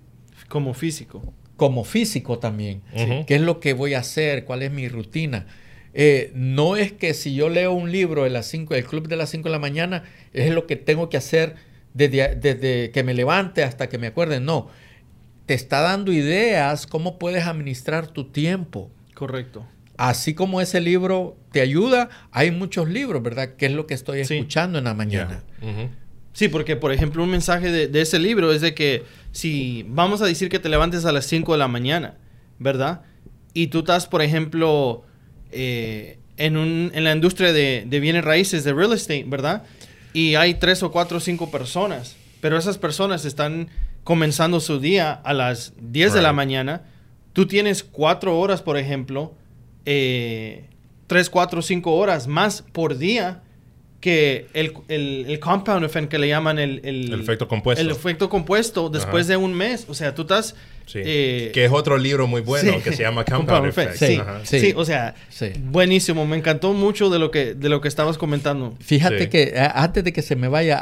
Como 0.48 0.74
físico. 0.74 1.34
Como 1.58 1.84
físico 1.84 2.40
también. 2.40 2.82
¿Qué 3.28 3.36
es 3.36 3.42
lo 3.42 3.60
que 3.60 3.74
voy 3.74 3.94
a 3.94 4.00
hacer? 4.00 4.46
¿Cuál 4.46 4.64
es 4.64 4.72
mi 4.72 4.88
rutina? 4.88 5.46
eh, 5.94 6.32
no 6.36 6.78
es 6.78 6.94
que 6.94 7.14
si 7.14 7.36
yo 7.36 7.50
leo 7.50 7.74
un 7.74 7.92
libro 7.92 8.24
de 8.24 8.30
las 8.30 8.46
5, 8.48 8.76
el 8.76 8.86
club 8.86 9.08
de 9.08 9.18
las 9.18 9.30
5 9.30 9.50
de 9.50 9.52
la 9.52 9.60
mañana, 9.60 10.04
es 10.34 10.52
lo 10.52 10.66
que 10.66 10.78
tengo 10.78 11.10
que 11.10 11.18
hacer 11.18 11.56
desde, 11.94 12.36
desde 12.36 12.92
que 12.92 13.04
me 13.04 13.14
levante 13.14 13.64
hasta 13.64 13.90
que 13.90 13.98
me 13.98 14.08
acuerde. 14.08 14.40
No, 14.40 14.70
te 15.46 15.54
está 15.54 15.82
dando 15.82 16.14
ideas 16.14 16.88
cómo 16.88 17.20
puedes 17.20 17.46
administrar 17.46 18.08
tu 18.08 18.32
tiempo. 18.32 18.90
Correcto. 19.14 19.66
Así 19.98 20.34
como 20.34 20.62
ese 20.62 20.80
libro 20.82 21.38
te 21.52 21.62
ayuda, 21.62 22.10
hay 22.32 22.52
muchos 22.52 22.90
libros, 22.90 23.22
¿verdad? 23.22 23.56
Que 23.56 23.68
es 23.68 23.74
lo 23.74 23.86
que 23.86 23.94
estoy 23.94 24.22
escuchando 24.22 24.80
en 24.80 24.86
la 24.86 24.94
mañana. 24.94 25.44
Sí, 26.34 26.48
porque 26.48 26.76
por 26.76 26.92
ejemplo 26.92 27.24
un 27.24 27.30
mensaje 27.30 27.88
de, 27.88 28.02
ese 28.02 28.20
libro 28.20 28.52
es 28.52 28.62
de 28.62 28.74
que 28.74 29.04
si 29.32 29.86
vamos 29.88 30.22
a 30.22 30.26
decir 30.26 30.50
que 30.50 30.60
te 30.60 30.70
levantes 30.70 31.06
a 31.06 31.12
las 31.12 31.26
5 31.26 31.52
de 31.52 31.58
la 31.58 31.68
mañana, 31.68 32.18
¿verdad? 32.60 33.02
Y 33.54 33.68
tú 33.68 33.80
estás, 33.80 34.08
por 34.08 34.22
ejemplo, 34.22 35.04
eh, 35.52 36.20
en, 36.38 36.58
un, 36.58 36.92
en, 36.94 37.04
la 37.04 37.12
industria 37.12 37.52
de, 37.52 37.86
de, 37.86 38.00
bienes 38.00 38.24
raíces, 38.24 38.64
de 38.64 38.74
real 38.74 38.94
estate, 38.94 39.26
¿verdad? 39.28 39.64
Y 40.14 40.36
hay 40.36 40.54
tres 40.56 40.84
o 40.84 40.92
cuatro 40.92 41.18
o 41.18 41.20
cinco 41.20 41.52
personas, 41.52 42.16
pero 42.40 42.58
esas 42.58 42.78
personas 42.78 43.26
están 43.26 43.70
comenzando 44.04 44.60
su 44.60 44.80
día 44.80 45.12
a 45.12 45.34
las 45.34 45.74
10 45.80 46.14
de 46.14 46.22
la 46.22 46.34
mañana. 46.34 46.84
Tú 47.34 47.46
tienes 47.46 47.84
cuatro 47.84 48.40
horas, 48.40 48.62
por 48.62 48.78
ejemplo, 48.78 49.34
eh, 49.86 50.66
3, 51.08 51.30
4, 51.30 51.62
5 51.62 51.96
horas 51.96 52.28
más 52.28 52.64
por 52.72 52.98
día 52.98 53.44
que 54.02 54.48
el, 54.54 54.74
el, 54.90 55.40
compound 55.40 55.86
effect 55.86 56.10
que 56.10 56.18
le 56.18 56.28
llaman 56.28 56.58
el, 56.58 56.82
el, 56.84 57.14
efecto 57.14 57.48
compuesto. 57.48 57.82
El 57.82 57.92
efecto 57.92 58.30
compuesto 58.30 58.90
después 58.90 59.28
de 59.28 59.38
un 59.38 59.54
mes. 59.54 59.86
O 59.88 59.94
sea, 59.94 60.14
tú 60.14 60.24
estás... 60.24 60.56
Eh, 60.94 61.52
que 61.54 61.64
es 61.64 61.72
otro 61.72 61.98
libro 61.98 62.28
muy 62.28 62.42
bueno 62.42 62.82
que 62.84 62.92
se 62.92 63.04
llama 63.04 63.24
Compound, 63.32 63.68
Effect. 63.68 63.96
Sí, 64.44 64.74
o 64.76 64.84
sea, 64.84 65.14
buenísimo. 65.66 66.26
Me 66.26 66.36
encantó 66.36 66.74
mucho 66.74 67.10
de 67.10 67.20
lo 67.20 67.32
que, 67.32 67.54
de 67.54 67.70
lo 67.70 67.80
que 67.80 67.88
estabas 67.88 68.18
comentando. 68.18 68.76
Fíjate 68.82 69.30
que 69.30 69.54
antes 69.74 70.04
de 70.04 70.12
que 70.12 70.24
se 70.24 70.36
me 70.36 70.48
vaya, 70.48 70.82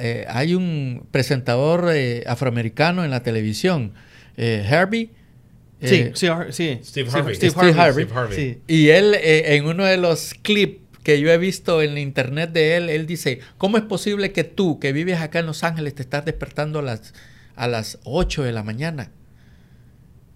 eh, 0.00 0.26
hay 0.28 0.54
un 0.54 1.06
presentador 1.10 1.90
eh, 1.92 2.22
afroamericano 2.26 3.02
en 3.04 3.10
la 3.10 3.22
televisión, 3.22 3.94
Herbie 4.36 5.10
Sí, 5.84 5.94
eh, 5.94 6.12
sí, 6.14 6.28
sí. 6.50 6.80
Steve 6.84 7.10
Harvey. 7.12 7.34
Steve, 7.34 7.54
Harvey. 8.14 8.60
Y 8.68 8.88
él, 8.90 9.14
eh, 9.14 9.56
en 9.56 9.66
uno 9.66 9.84
de 9.84 9.96
los 9.96 10.34
clips 10.34 10.81
que 11.02 11.20
yo 11.20 11.30
he 11.30 11.38
visto 11.38 11.82
en 11.82 11.98
internet 11.98 12.52
de 12.52 12.76
él, 12.76 12.88
él 12.88 13.06
dice, 13.06 13.40
¿cómo 13.58 13.76
es 13.76 13.82
posible 13.82 14.32
que 14.32 14.44
tú, 14.44 14.78
que 14.78 14.92
vives 14.92 15.20
acá 15.20 15.40
en 15.40 15.46
Los 15.46 15.64
Ángeles, 15.64 15.94
te 15.94 16.02
estás 16.02 16.24
despertando 16.24 16.78
a 16.78 16.82
las, 16.82 17.14
a 17.56 17.66
las 17.66 17.98
8 18.04 18.44
de 18.44 18.52
la 18.52 18.62
mañana? 18.62 19.10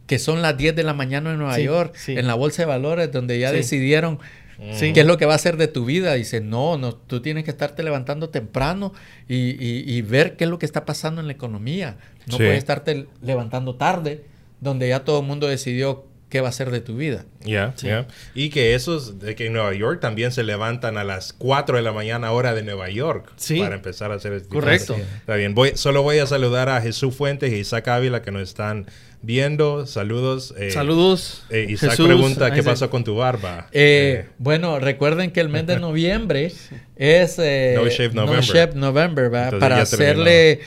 Que 0.06 0.18
son 0.18 0.42
las 0.42 0.56
10 0.56 0.74
de 0.76 0.82
la 0.82 0.94
mañana 0.94 1.32
en 1.32 1.38
Nueva 1.38 1.58
York, 1.58 1.96
en 2.08 2.26
la 2.26 2.34
Bolsa 2.34 2.62
de 2.62 2.66
Valores, 2.66 3.10
donde 3.12 3.38
ya 3.38 3.52
decidieron 3.52 4.18
qué 4.58 5.00
es 5.00 5.06
lo 5.06 5.18
que 5.18 5.26
va 5.26 5.32
a 5.32 5.36
hacer 5.36 5.56
de 5.56 5.68
tu 5.68 5.84
vida. 5.84 6.14
Dice, 6.14 6.40
no, 6.40 6.78
no, 6.78 6.94
tú 6.94 7.20
tienes 7.20 7.44
que 7.44 7.50
estarte 7.50 7.82
levantando 7.82 8.30
temprano 8.30 8.92
y, 9.28 10.00
ver 10.02 10.36
qué 10.36 10.44
es 10.44 10.50
lo 10.50 10.58
que 10.58 10.66
está 10.66 10.84
pasando 10.84 11.20
en 11.20 11.26
la 11.26 11.32
economía. 11.32 11.96
No 12.26 12.36
puedes 12.36 12.58
estarte 12.58 13.06
levantando 13.22 13.76
tarde 13.76 14.24
donde 14.60 14.88
ya 14.88 15.04
todo 15.04 15.20
el 15.20 15.26
mundo 15.26 15.46
decidió 15.46 16.06
qué 16.28 16.40
va 16.40 16.48
a 16.48 16.52
ser 16.52 16.70
de 16.70 16.80
tu 16.80 16.96
vida. 16.96 17.24
Ya, 17.42 17.74
ya. 17.76 18.06
Y 18.34 18.50
que 18.50 18.74
esos, 18.74 19.20
de 19.20 19.34
que 19.34 19.46
en 19.46 19.52
Nueva 19.52 19.72
York 19.74 20.00
también 20.00 20.32
se 20.32 20.42
levantan 20.42 20.98
a 20.98 21.04
las 21.04 21.32
4 21.32 21.76
de 21.76 21.82
la 21.82 21.92
mañana 21.92 22.32
hora 22.32 22.54
de 22.54 22.62
Nueva 22.62 22.90
York 22.90 23.32
sí. 23.36 23.60
para 23.60 23.76
empezar 23.76 24.10
a 24.10 24.16
hacer 24.16 24.32
este 24.32 24.48
Correcto. 24.48 24.96
Está 24.96 25.36
bien. 25.36 25.54
Voy, 25.54 25.72
solo 25.76 26.02
voy 26.02 26.18
a 26.18 26.26
saludar 26.26 26.68
a 26.68 26.80
Jesús 26.80 27.14
Fuentes 27.14 27.52
y 27.52 27.56
Isaac 27.56 27.88
Ávila 27.88 28.22
que 28.22 28.32
nos 28.32 28.42
están 28.42 28.86
viendo. 29.22 29.86
Saludos. 29.86 30.54
Eh, 30.58 30.70
Saludos. 30.70 31.44
Eh, 31.50 31.66
Isaac 31.70 31.96
pregunta, 31.96 32.52
¿qué 32.52 32.62
pasó 32.62 32.90
con 32.90 33.04
tu 33.04 33.16
barba? 33.16 33.68
Eh, 33.72 34.26
bueno, 34.38 34.78
recuerden 34.78 35.30
que 35.30 35.40
el 35.40 35.48
mes 35.48 35.66
de 35.66 35.78
noviembre 35.80 36.52
es 36.96 37.38
no 37.38 37.88
Shave 37.88 38.14
November, 38.14 38.74
no 38.74 38.80
November 38.86 39.58
para 39.58 39.82
hacerle 39.82 40.60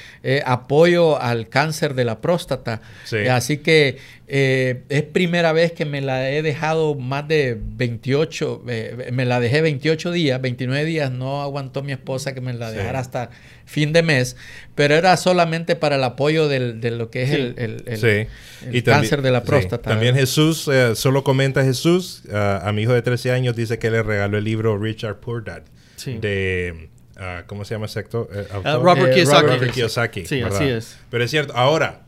apoyo 0.46 1.20
al 1.20 1.50
cáncer 1.50 1.94
de 1.96 2.06
la 2.06 2.22
próstata. 2.22 2.82
así 3.32 3.58
que 3.58 3.98
es 4.28 5.04
primera 5.12 5.54
vez 5.54 5.72
que 5.72 5.86
me 5.86 6.02
la 6.02 6.30
he 6.30 6.42
dejado 6.42 6.96
más 6.96 7.28
de 7.28 7.58
28, 7.60 8.64
me 9.12 9.26
la 9.26 9.40
dejé 9.40 9.62
28 9.62 10.12
días, 10.12 10.40
29 10.42 10.86
días, 10.86 11.12
no 11.12 11.42
aguantó 11.42 11.82
mi 11.82 11.94
esposa 11.94 12.34
que 12.34 12.42
me 12.42 12.54
la 12.54 12.72
dejara 12.72 13.00
hasta 13.00 13.32
fin 13.70 13.94
de 13.94 14.02
mes, 14.02 14.36
pero 14.74 14.96
era 14.96 15.16
solamente 15.16 15.76
para 15.76 15.98
el 15.98 16.04
apoyo 16.04 16.48
del, 16.48 16.82
de 16.82 16.90
lo 16.92 17.12
que 17.12 17.24
es 17.24 17.32
el, 17.32 18.84
cáncer 18.84 19.22
de 19.22 19.32
la 19.32 19.44
próstata. 19.44 19.90
También 19.90 20.16
Jesús, 20.16 20.68
eh, 20.68 20.96
solo 20.96 21.24
comenta 21.24 21.64
Jesús, 21.64 22.24
a 22.34 22.72
mi 22.74 22.82
hijo 22.82 22.94
de 22.94 23.04
13 23.04 23.32
años, 23.32 23.56
dice 23.56 23.78
que 23.78 23.92
le 23.92 24.02
regaló 24.02 24.40
el 24.40 24.44
libro 24.44 24.78
Richard 24.78 25.18
Poor 25.18 25.44
Dad 25.44 25.62
de... 26.06 26.90
Ah, 27.22 27.44
¿Cómo 27.48 27.66
se 27.66 27.76
llama 27.76 27.88
ese 27.88 28.00
actor? 28.00 28.30
Eh, 28.34 28.48
ah, 28.64 28.80
Robert, 28.82 29.14
Kiyosaki. 29.14 29.48
Robert 29.48 29.74
Kiyosaki. 29.74 30.26
Sí, 30.26 30.42
así 30.42 30.64
es. 30.64 30.98
Pero 31.10 31.22
es 31.22 31.30
cierto, 31.30 31.54
ahora, 31.54 32.04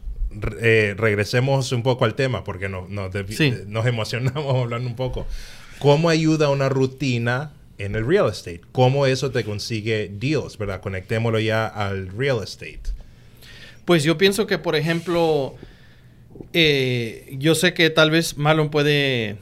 eh, 0.61 0.95
regresemos 0.97 1.73
un 1.73 1.83
poco 1.83 2.05
al 2.05 2.15
tema 2.15 2.45
porque 2.45 2.69
nos 2.69 3.85
emocionamos 3.85 4.55
hablando 4.63 4.87
un 4.87 4.95
poco. 4.95 5.27
¿Cómo 5.79 6.09
ayuda 6.09 6.49
una 6.49 6.69
rutina 6.69 7.51
en 7.85 7.95
el 7.95 8.05
real 8.05 8.29
estate. 8.29 8.61
¿Cómo 8.71 9.05
eso 9.05 9.31
te 9.31 9.43
consigue 9.43 10.11
deals, 10.11 10.57
verdad? 10.57 10.81
Conectémoslo 10.81 11.39
ya 11.39 11.67
al 11.67 12.07
real 12.09 12.43
estate. 12.43 12.81
Pues 13.85 14.03
yo 14.03 14.17
pienso 14.17 14.47
que, 14.47 14.57
por 14.57 14.75
ejemplo, 14.75 15.55
eh, 16.53 17.35
yo 17.37 17.55
sé 17.55 17.73
que 17.73 17.89
tal 17.89 18.11
vez 18.11 18.37
Marlon 18.37 18.69
puede 18.69 19.37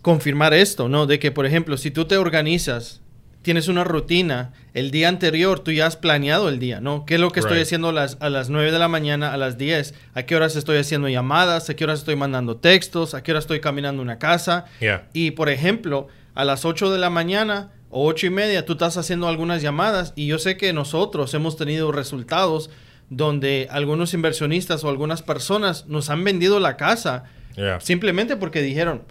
confirmar 0.00 0.54
esto, 0.54 0.88
¿no? 0.88 1.06
De 1.06 1.18
que, 1.18 1.30
por 1.30 1.46
ejemplo, 1.46 1.76
si 1.76 1.90
tú 1.90 2.06
te 2.06 2.16
organizas, 2.16 3.00
tienes 3.42 3.68
una 3.68 3.84
rutina, 3.84 4.52
el 4.72 4.90
día 4.90 5.08
anterior 5.08 5.60
tú 5.60 5.72
ya 5.72 5.86
has 5.86 5.96
planeado 5.96 6.48
el 6.48 6.58
día, 6.58 6.80
¿no? 6.80 7.04
¿Qué 7.04 7.14
es 7.14 7.20
lo 7.20 7.30
que 7.30 7.40
estoy 7.40 7.60
haciendo 7.60 7.90
a 7.90 7.92
las, 7.92 8.16
a 8.20 8.30
las 8.30 8.48
9 8.48 8.72
de 8.72 8.78
la 8.78 8.88
mañana, 8.88 9.32
a 9.32 9.36
las 9.36 9.58
10? 9.58 9.94
¿A 10.14 10.22
qué 10.22 10.36
horas 10.36 10.56
estoy 10.56 10.78
haciendo 10.78 11.08
llamadas? 11.08 11.68
¿A 11.68 11.74
qué 11.74 11.84
horas 11.84 12.00
estoy 12.00 12.16
mandando 12.16 12.56
textos? 12.56 13.14
¿A 13.14 13.22
qué 13.22 13.32
horas 13.32 13.44
estoy 13.44 13.60
caminando 13.60 14.00
una 14.00 14.18
casa? 14.18 14.66
Y, 15.12 15.32
por 15.32 15.48
ejemplo, 15.50 16.08
a 16.34 16.44
las 16.44 16.64
8 16.64 16.90
de 16.90 16.98
la 16.98 17.10
mañana 17.10 17.70
o 17.92 18.06
ocho 18.06 18.26
y 18.26 18.30
media, 18.30 18.64
tú 18.64 18.72
estás 18.72 18.96
haciendo 18.96 19.28
algunas 19.28 19.60
llamadas 19.62 20.14
y 20.16 20.26
yo 20.26 20.38
sé 20.38 20.56
que 20.56 20.72
nosotros 20.72 21.32
hemos 21.34 21.56
tenido 21.56 21.92
resultados 21.92 22.70
donde 23.10 23.68
algunos 23.70 24.14
inversionistas 24.14 24.82
o 24.82 24.88
algunas 24.88 25.22
personas 25.22 25.86
nos 25.86 26.08
han 26.08 26.24
vendido 26.24 26.58
la 26.58 26.78
casa 26.78 27.24
simplemente 27.80 28.36
porque 28.36 28.62
dijeron, 28.62 29.02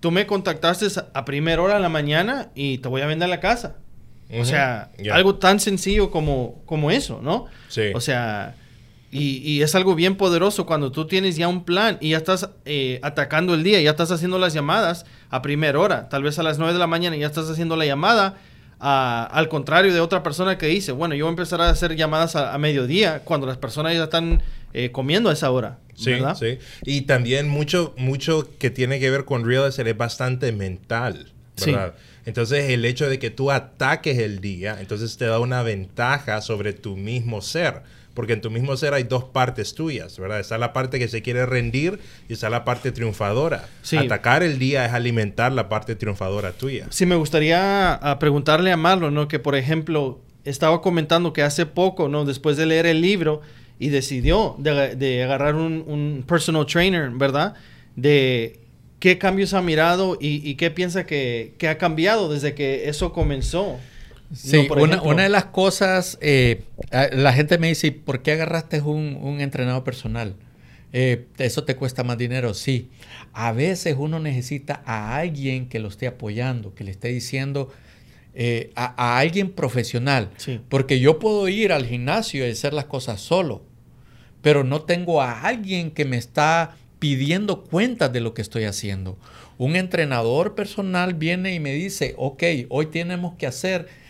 tú 0.00 0.10
me 0.10 0.26
contactaste 0.26 0.88
a 1.14 1.24
primera 1.24 1.62
hora 1.62 1.74
de 1.74 1.80
la 1.80 1.88
mañana 1.88 2.50
y 2.56 2.78
te 2.78 2.88
voy 2.88 3.02
a 3.02 3.06
vender 3.06 3.28
la 3.28 3.38
casa. 3.38 3.76
O 4.36 4.44
sea, 4.44 4.90
algo 5.12 5.36
tan 5.36 5.60
sencillo 5.60 6.10
como, 6.10 6.60
como 6.66 6.90
eso, 6.90 7.20
¿no? 7.22 7.46
Sí. 7.68 7.92
O 7.94 8.00
sea, 8.00 8.56
y, 9.16 9.62
es 9.62 9.74
algo 9.76 9.94
bien 9.94 10.16
poderoso 10.16 10.66
cuando 10.66 10.90
tú 10.90 11.06
tienes 11.06 11.36
ya 11.36 11.46
un 11.46 11.64
plan 11.64 11.98
y 12.00 12.10
ya 12.10 12.16
estás 12.16 12.50
eh, 12.64 12.98
atacando 13.02 13.54
el 13.54 13.62
día, 13.62 13.80
ya 13.80 13.90
estás 13.90 14.10
haciendo 14.10 14.38
las 14.38 14.54
llamadas 14.54 15.06
a 15.30 15.40
primera 15.40 15.78
hora, 15.78 16.08
tal 16.08 16.24
vez 16.24 16.38
a 16.40 16.42
las 16.42 16.58
9 16.58 16.72
de 16.72 16.78
la 16.80 16.88
mañana 16.88 17.14
ya 17.16 17.28
estás 17.28 17.48
haciendo 17.48 17.76
la 17.76 17.86
llamada, 17.86 18.38
al 18.80 19.48
contrario 19.48 19.94
de 19.94 20.00
otra 20.00 20.22
persona 20.22 20.58
que 20.58 20.66
dice, 20.66 20.92
bueno, 20.92 21.14
yo 21.14 21.26
voy 21.26 21.30
a 21.30 21.34
empezar 21.34 21.60
a 21.60 21.70
hacer 21.70 21.94
llamadas 21.94 22.34
a, 22.34 22.58
mediodía 22.58 23.20
cuando 23.20 23.46
las 23.46 23.56
personas 23.56 23.94
ya 23.94 24.04
están 24.04 24.42
eh, 24.72 24.90
comiendo 24.90 25.30
a 25.30 25.32
esa 25.32 25.50
hora. 25.50 25.78
Sí, 25.94 26.12
sí. 26.38 26.58
Y 26.84 27.02
también 27.02 27.48
mucho, 27.48 27.94
mucho 27.96 28.48
que 28.58 28.70
tiene 28.70 28.98
que 28.98 29.10
ver 29.10 29.24
con 29.24 29.46
real 29.46 29.68
estate 29.68 29.90
es 29.90 29.96
bastante 29.96 30.50
mental, 30.50 31.32
¿verdad? 31.64 31.94
Entonces 32.26 32.70
el 32.70 32.84
hecho 32.84 33.08
de 33.08 33.18
que 33.18 33.30
tú 33.30 33.52
ataques 33.52 34.18
el 34.18 34.40
día, 34.40 34.76
entonces 34.80 35.16
te 35.16 35.26
da 35.26 35.38
una 35.38 35.62
ventaja 35.62 36.40
sobre 36.40 36.72
tu 36.72 36.96
mismo 36.96 37.42
ser 37.42 37.82
porque 38.14 38.32
en 38.32 38.40
tu 38.40 38.50
mismo 38.50 38.76
ser 38.76 38.94
hay 38.94 39.02
dos 39.02 39.24
partes 39.24 39.74
tuyas, 39.74 40.18
¿verdad? 40.18 40.40
Está 40.40 40.56
la 40.56 40.72
parte 40.72 40.98
que 40.98 41.08
se 41.08 41.20
quiere 41.20 41.46
rendir 41.46 41.98
y 42.28 42.34
está 42.34 42.48
la 42.48 42.64
parte 42.64 42.92
triunfadora. 42.92 43.68
Atacar 43.98 44.42
el 44.42 44.58
día 44.58 44.86
es 44.86 44.92
alimentar 44.92 45.52
la 45.52 45.68
parte 45.68 45.96
triunfadora 45.96 46.52
tuya. 46.52 46.86
Sí, 46.90 47.06
me 47.06 47.16
gustaría 47.16 47.94
ah, 47.94 48.18
preguntarle 48.20 48.70
a 48.70 48.76
Marlon, 48.76 49.12
¿no? 49.12 49.26
Que 49.26 49.40
por 49.40 49.56
ejemplo, 49.56 50.20
estaba 50.44 50.80
comentando 50.80 51.32
que 51.32 51.42
hace 51.42 51.66
poco, 51.66 52.08
¿no? 52.08 52.24
Después 52.24 52.56
de 52.56 52.66
leer 52.66 52.86
el 52.86 53.00
libro 53.00 53.40
y 53.80 53.88
decidió 53.88 54.54
de, 54.58 55.22
agarrar 55.24 55.56
un, 55.56 56.24
personal 56.26 56.66
trainer, 56.66 57.10
¿verdad? 57.10 57.54
De 57.96 58.60
qué 59.00 59.18
cambios 59.18 59.54
ha 59.54 59.60
mirado 59.60 60.16
y, 60.20 60.54
qué 60.54 60.70
piensa 60.70 61.04
que, 61.04 61.54
que 61.58 61.68
ha 61.68 61.78
cambiado 61.78 62.32
desde 62.32 62.54
que 62.54 62.88
eso 62.88 63.12
comenzó. 63.12 63.78
Sí, 64.32 64.68
una, 64.70 65.22
de 65.22 65.28
las 65.28 65.46
cosas, 65.46 66.18
eh, 66.20 66.62
la 67.12 67.32
gente 67.32 67.58
me 67.58 67.68
dice, 67.68 67.92
¿por 67.92 68.22
qué 68.22 68.32
agarraste 68.32 68.80
un, 68.80 69.18
un 69.20 69.40
entrenador 69.40 69.84
personal? 69.84 70.36
Eh, 70.96 71.26
eso 71.38 71.64
te 71.64 71.74
cuesta 71.74 72.04
más 72.04 72.16
dinero, 72.16 72.54
sí. 72.54 72.88
A 73.32 73.50
veces 73.50 73.96
uno 73.98 74.20
necesita 74.20 74.80
a 74.86 75.16
alguien 75.16 75.68
que 75.68 75.80
lo 75.80 75.88
esté 75.88 76.06
apoyando, 76.06 76.72
que 76.72 76.84
le 76.84 76.92
esté 76.92 77.08
diciendo 77.08 77.72
eh, 78.32 78.70
a, 78.76 79.18
alguien 79.18 79.50
profesional. 79.50 80.30
Porque 80.68 81.00
yo 81.00 81.18
puedo 81.18 81.48
ir 81.48 81.72
al 81.72 81.84
gimnasio 81.84 82.46
y 82.46 82.50
hacer 82.50 82.72
las 82.72 82.84
cosas 82.84 83.20
solo, 83.20 83.64
pero 84.40 84.62
no 84.62 84.82
tengo 84.82 85.20
a 85.20 85.40
alguien 85.42 85.90
que 85.90 86.04
me 86.04 86.16
está 86.16 86.76
pidiendo 87.00 87.64
cuentas 87.64 88.12
de 88.12 88.20
lo 88.20 88.32
que 88.32 88.42
estoy 88.42 88.62
haciendo. 88.62 89.18
Un 89.58 89.74
entrenador 89.74 90.54
personal 90.54 91.14
viene 91.14 91.54
y 91.54 91.60
me 91.60 91.72
dice, 91.72 92.14
ok, 92.18 92.42
hoy 92.68 92.86
tenemos 92.86 93.34
que 93.34 93.48
hacer 93.48 93.88
10 93.88 94.03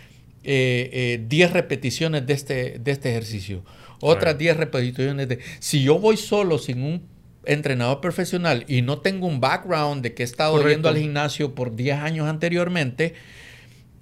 eh, 0.45 1.27
eh, 1.31 1.49
repeticiones 1.53 2.27
de 2.27 2.33
este, 2.33 2.79
de 2.79 2.91
este 2.91 3.11
ejercicio. 3.11 3.65
Otras 4.01 4.37
10 4.37 4.57
repeticiones 4.57 5.29
de... 5.29 5.39
Si 5.61 5.83
yo 5.83 5.99
voy 5.99 6.17
solo 6.17 6.59
sin 6.59 6.83
un 6.83 7.03
entrenador 7.47 8.01
profesional 8.01 8.65
y 8.69 8.83
no 8.83 8.99
tengo 8.99 9.27
un 9.27 9.41
background 9.41 10.03
de 10.03 10.15
que 10.15 10.23
he 10.23 10.27
estado 10.27 10.67
yendo 10.69 10.89
al 10.89 10.99
gimnasio 10.99 11.55
por 11.55 11.75
10 11.75 11.99
años 11.99 12.29
anteriormente, 12.29 13.15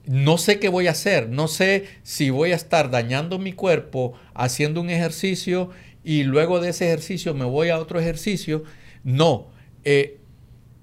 no 0.04 0.38
sé 0.38 0.58
qué 0.58 0.68
voy 0.68 0.88
a 0.88 0.92
hacer, 0.92 1.28
no 1.28 1.46
sé 1.46 1.86
si 2.02 2.30
voy 2.30 2.52
a 2.52 2.56
estar 2.56 2.90
dañando 2.90 3.38
mi 3.38 3.52
cuerpo 3.52 4.14
haciendo 4.34 4.80
un 4.80 4.90
ejercicio 4.90 5.70
y 6.02 6.24
luego 6.24 6.60
de 6.60 6.70
ese 6.70 6.86
ejercicio 6.86 7.34
me 7.34 7.44
voy 7.44 7.68
a 7.68 7.78
otro 7.78 8.00
ejercicio. 8.00 8.64
No, 9.04 9.50
eh, 9.84 10.18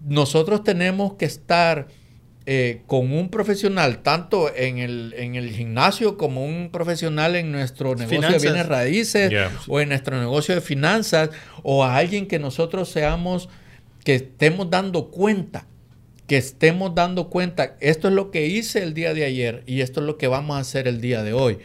nosotros 0.06 0.64
tenemos 0.64 1.14
que 1.16 1.26
estar 1.26 1.88
eh, 2.52 2.82
con 2.88 3.14
un 3.14 3.30
profesional, 3.30 4.00
tanto 4.00 4.52
en 4.56 4.80
el, 4.80 5.14
en 5.16 5.36
el, 5.36 5.52
gimnasio 5.52 6.18
como 6.18 6.44
un 6.44 6.72
profesional 6.72 7.36
en 7.36 7.52
nuestro 7.52 7.94
negocio 7.94 8.28
de 8.28 8.40
bienes 8.40 8.66
raíces 8.66 9.32
o 9.68 9.80
en 9.80 9.90
nuestro 9.90 10.20
negocio 10.20 10.56
de 10.56 10.62
finanzas, 10.62 11.30
o 11.62 11.84
a 11.84 11.96
alguien 11.96 12.26
que 12.26 12.40
nosotros 12.40 12.90
seamos, 12.90 13.50
que 14.04 14.16
estemos 14.16 14.68
dando 14.72 15.12
cuenta, 15.12 15.68
que 16.26 16.38
estemos 16.38 16.96
dando 16.96 17.30
cuenta, 17.30 17.78
esto 17.82 18.08
es 18.08 18.16
lo 18.16 18.32
que 18.32 18.48
hice 18.48 18.82
el 18.82 18.96
día 18.96 19.14
de 19.14 19.26
ayer 19.26 19.62
y 19.68 19.82
esto 19.82 20.00
es 20.00 20.08
lo 20.08 20.18
que 20.18 20.26
vamos 20.26 20.58
a 20.58 20.62
hacer 20.62 20.88
el 20.88 21.02
día 21.02 21.22
de 21.22 21.34
hoy. 21.34 21.60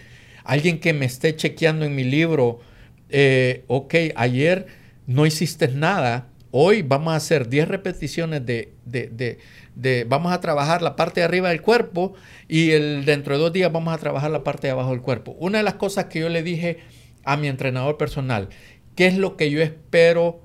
Alguien 0.44 0.80
que 0.80 0.92
me 0.92 1.06
esté 1.06 1.34
chequeando 1.34 1.86
en 1.86 1.94
mi 1.94 2.04
libro, 2.04 2.60
eh, 3.08 3.64
ok, 3.68 3.94
ayer 4.16 4.66
no 5.06 5.24
hiciste 5.24 5.66
nada, 5.68 6.26
hoy 6.56 6.82
vamos 6.82 7.12
a 7.12 7.16
hacer 7.16 7.48
10 7.48 7.66
repeticiones 7.66 8.46
de, 8.46 8.74
de, 8.84 9.38
de, 9.74 10.04
vamos 10.04 10.32
a 10.32 10.40
trabajar 10.40 10.82
la 10.82 10.94
parte 10.94 11.18
de 11.18 11.24
arriba 11.24 11.48
del 11.48 11.62
cuerpo 11.62 12.14
y 12.46 12.70
el, 12.70 13.04
dentro 13.04 13.34
de 13.34 13.42
dos 13.42 13.52
días 13.52 13.72
vamos 13.72 13.92
a 13.92 13.98
trabajar 13.98 14.30
la 14.30 14.44
parte 14.44 14.68
de 14.68 14.70
abajo 14.70 14.90
del 14.90 15.00
cuerpo. 15.00 15.34
Una 15.40 15.58
de 15.58 15.64
las 15.64 15.74
cosas 15.74 16.04
que 16.04 16.20
yo 16.20 16.28
le 16.28 16.44
dije 16.44 16.78
a 17.24 17.36
mi 17.36 17.48
entrenador 17.48 17.96
personal, 17.96 18.50
¿qué 18.94 19.08
es 19.08 19.18
lo 19.18 19.36
que 19.36 19.50
yo 19.50 19.60
espero 19.62 20.42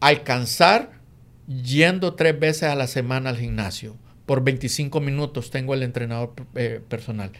alcanzar 0.00 0.90
yendo 1.46 2.14
tres 2.14 2.36
veces 2.36 2.64
a 2.64 2.74
la 2.74 2.88
semana 2.88 3.30
al 3.30 3.36
gimnasio? 3.36 3.96
Por 4.26 4.42
25 4.42 5.00
minutos 5.00 5.52
tengo 5.52 5.74
el 5.74 5.84
entrenador 5.84 6.32
eh, 6.56 6.80
personal. 6.88 7.30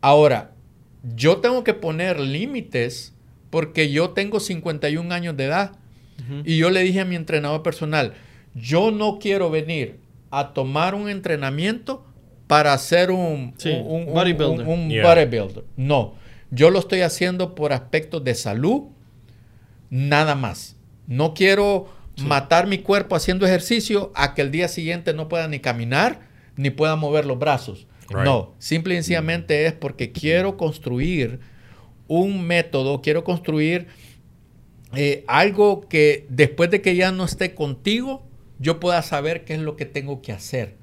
Ahora, 0.00 0.54
yo 1.14 1.36
tengo 1.36 1.62
que 1.62 1.74
poner 1.74 2.18
límites 2.18 3.14
porque 3.50 3.92
yo 3.92 4.10
tengo 4.10 4.40
51 4.40 5.14
años 5.14 5.36
de 5.36 5.44
edad. 5.44 5.76
Y 6.44 6.58
yo 6.58 6.70
le 6.70 6.82
dije 6.82 7.00
a 7.00 7.04
mi 7.04 7.16
entrenador 7.16 7.62
personal, 7.62 8.14
yo 8.54 8.90
no 8.90 9.18
quiero 9.18 9.50
venir 9.50 10.00
a 10.30 10.52
tomar 10.52 10.94
un 10.94 11.08
entrenamiento 11.08 12.04
para 12.46 12.72
hacer 12.72 13.10
un, 13.10 13.54
bodybuilder. 15.02 15.64
No, 15.76 16.14
yo 16.50 16.70
lo 16.70 16.78
estoy 16.80 17.02
haciendo 17.02 17.54
por 17.54 17.72
aspectos 17.72 18.24
de 18.24 18.34
salud, 18.34 18.84
nada 19.88 20.34
más. 20.34 20.76
No 21.06 21.34
quiero 21.34 21.88
matar 22.24 22.66
mi 22.66 22.78
cuerpo 22.78 23.16
haciendo 23.16 23.46
ejercicio 23.46 24.12
a 24.14 24.34
que 24.34 24.42
el 24.42 24.50
día 24.50 24.68
siguiente 24.68 25.14
no 25.14 25.28
pueda 25.28 25.48
ni 25.48 25.60
caminar 25.60 26.20
ni 26.56 26.70
pueda 26.70 26.96
mover 26.96 27.24
los 27.24 27.38
brazos. 27.38 27.86
No, 28.12 28.54
simple 28.58 28.94
y 28.94 28.96
sencillamente 28.96 29.66
es 29.66 29.72
porque 29.72 30.10
quiero 30.10 30.56
construir 30.56 31.38
un 32.08 32.44
método, 32.44 33.00
quiero 33.00 33.22
construir 33.22 33.86
eh, 34.94 35.24
algo 35.28 35.88
que 35.88 36.26
después 36.28 36.70
de 36.70 36.80
que 36.80 36.96
ya 36.96 37.12
no 37.12 37.24
esté 37.24 37.54
contigo, 37.54 38.26
yo 38.58 38.80
pueda 38.80 39.02
saber 39.02 39.44
qué 39.44 39.54
es 39.54 39.60
lo 39.60 39.76
que 39.76 39.86
tengo 39.86 40.20
que 40.22 40.32
hacer. 40.32 40.76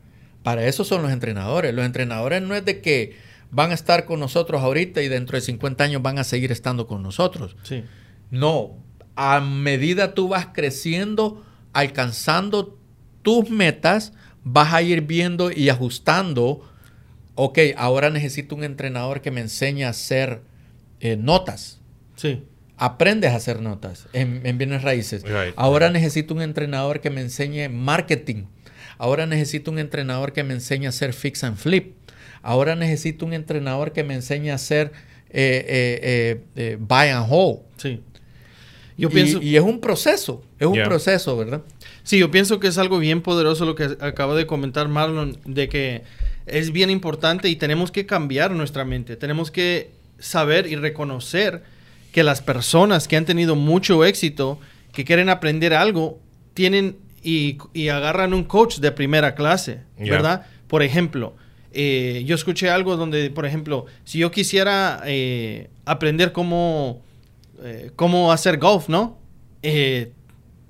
Para 0.44 0.66
eso 0.66 0.84
son 0.84 1.02
los 1.02 1.12
entrenadores. 1.12 1.74
Los 1.74 1.86
entrenadores 1.86 2.42
no 2.42 2.56
es 2.56 2.64
de 2.64 2.82
que 2.82 3.16
van 3.52 3.72
a 3.72 3.74
estar 3.74 4.06
con 4.06 4.20
nosotros 4.20 4.62
ahorita 4.62 5.02
y 5.02 5.08
dentro 5.08 5.38
de 5.38 5.42
50 5.42 5.84
años 5.84 6.02
van 6.02 6.20
a 6.20 6.24
seguir 6.24 6.52
estando 6.52 6.88
con 6.88 7.04
nosotros. 7.04 7.56
Sí. 7.64 7.84
No, 8.32 8.78
a 9.16 9.42
medida 9.42 10.14
tú 10.14 10.30
vas 10.30 10.48
creciendo, 10.54 11.44
alcanzando 11.74 12.78
tus 13.22 13.50
metas, 13.50 14.14
vas 14.44 14.74
a 14.74 14.82
ir 14.82 15.02
viendo 15.02 15.52
y 15.52 15.70
ajustando. 15.70 16.62
Ok, 17.36 17.60
ahora 17.76 18.10
necesito 18.10 18.56
un 18.56 18.64
entrenador 18.64 19.22
que 19.22 19.32
me 19.32 19.42
enseñe 19.42 19.84
a 19.84 19.90
hacer 19.90 20.42
eh, 21.00 21.18
notas. 21.18 21.82
Sí. 22.16 22.44
Aprendes 22.78 23.32
a 23.32 23.36
hacer 23.36 23.62
notas 23.62 24.08
en, 24.14 24.58
bienes 24.58 24.84
raíces. 24.84 25.24
Ahora 25.56 25.90
necesito 25.90 26.34
un 26.34 26.42
entrenador 26.42 27.02
que 27.02 27.10
me 27.10 27.22
enseñe 27.22 27.70
marketing. 27.70 28.46
Ahora 28.98 29.26
necesito 29.26 29.72
un 29.72 29.80
entrenador 29.80 30.34
que 30.34 30.44
me 30.44 30.54
enseñe 30.54 30.86
a 30.86 30.90
hacer 30.90 31.14
fix 31.14 31.44
and 31.44 31.58
flip. 31.58 31.96
Ahora 32.42 32.76
necesito 32.76 33.26
un 33.26 33.34
entrenador 33.34 33.94
que 33.94 34.04
me 34.04 34.14
enseñe 34.14 34.52
a 34.52 34.56
hacer 34.56 34.92
eh, 35.30 36.40
eh, 36.56 36.78
buy 36.80 37.10
and 37.10 37.26
hold. 37.30 37.60
Sí. 37.78 38.02
Yo 38.98 39.10
pienso... 39.10 39.42
y, 39.42 39.56
es 39.56 39.62
un 39.62 39.80
proceso, 39.80 40.44
es 40.60 40.68
un 40.68 40.82
proceso, 40.84 41.38
¿verdad? 41.38 41.62
Sí, 42.04 42.18
yo 42.18 42.32
pienso 42.32 42.60
que 42.60 42.68
es 42.68 42.78
algo 42.80 42.98
bien 42.98 43.22
poderoso 43.22 43.66
lo 43.66 43.76
que 43.76 43.84
acaba 44.00 44.36
de 44.36 44.48
comentar 44.48 44.88
Marlon, 44.88 45.38
de 45.46 45.70
que 45.70 46.02
es 46.48 46.72
bien 46.72 46.90
importante 46.90 47.48
y 47.50 47.56
tenemos 47.56 47.92
que 47.92 48.06
cambiar 48.08 48.52
nuestra 48.52 48.86
mente, 48.86 49.16
tenemos 49.16 49.52
que 49.52 49.92
saber 50.18 50.66
y 50.66 50.76
reconocer 50.76 51.62
que 52.18 52.24
las 52.24 52.42
personas 52.42 53.08
que 53.08 53.16
han 53.16 53.26
tenido 53.26 53.56
mucho 53.56 54.04
éxito, 54.04 54.60
que 54.92 55.06
quieren 55.06 55.30
aprender 55.30 55.76
algo, 55.76 56.20
tienen 56.56 56.98
y, 57.22 57.60
agarran 57.90 58.34
un 58.34 58.44
coach 58.44 58.80
de 58.80 58.92
primera 58.92 59.36
clase, 59.36 59.82
¿verdad? 60.00 60.48
Por 60.68 60.82
ejemplo, 60.82 61.36
eh, 61.74 62.24
yo 62.26 62.34
escuché 62.34 62.72
algo 62.72 62.98
donde, 62.98 63.30
por 63.30 63.46
ejemplo, 63.46 63.86
si 64.04 64.18
yo 64.18 64.32
quisiera 64.32 65.04
eh, 65.06 65.70
aprender 65.86 66.32
cómo, 66.32 67.04
eh, 67.64 67.92
cómo 67.96 68.32
hacer 68.32 68.58
golf, 68.58 68.90
¿no? 68.90 69.20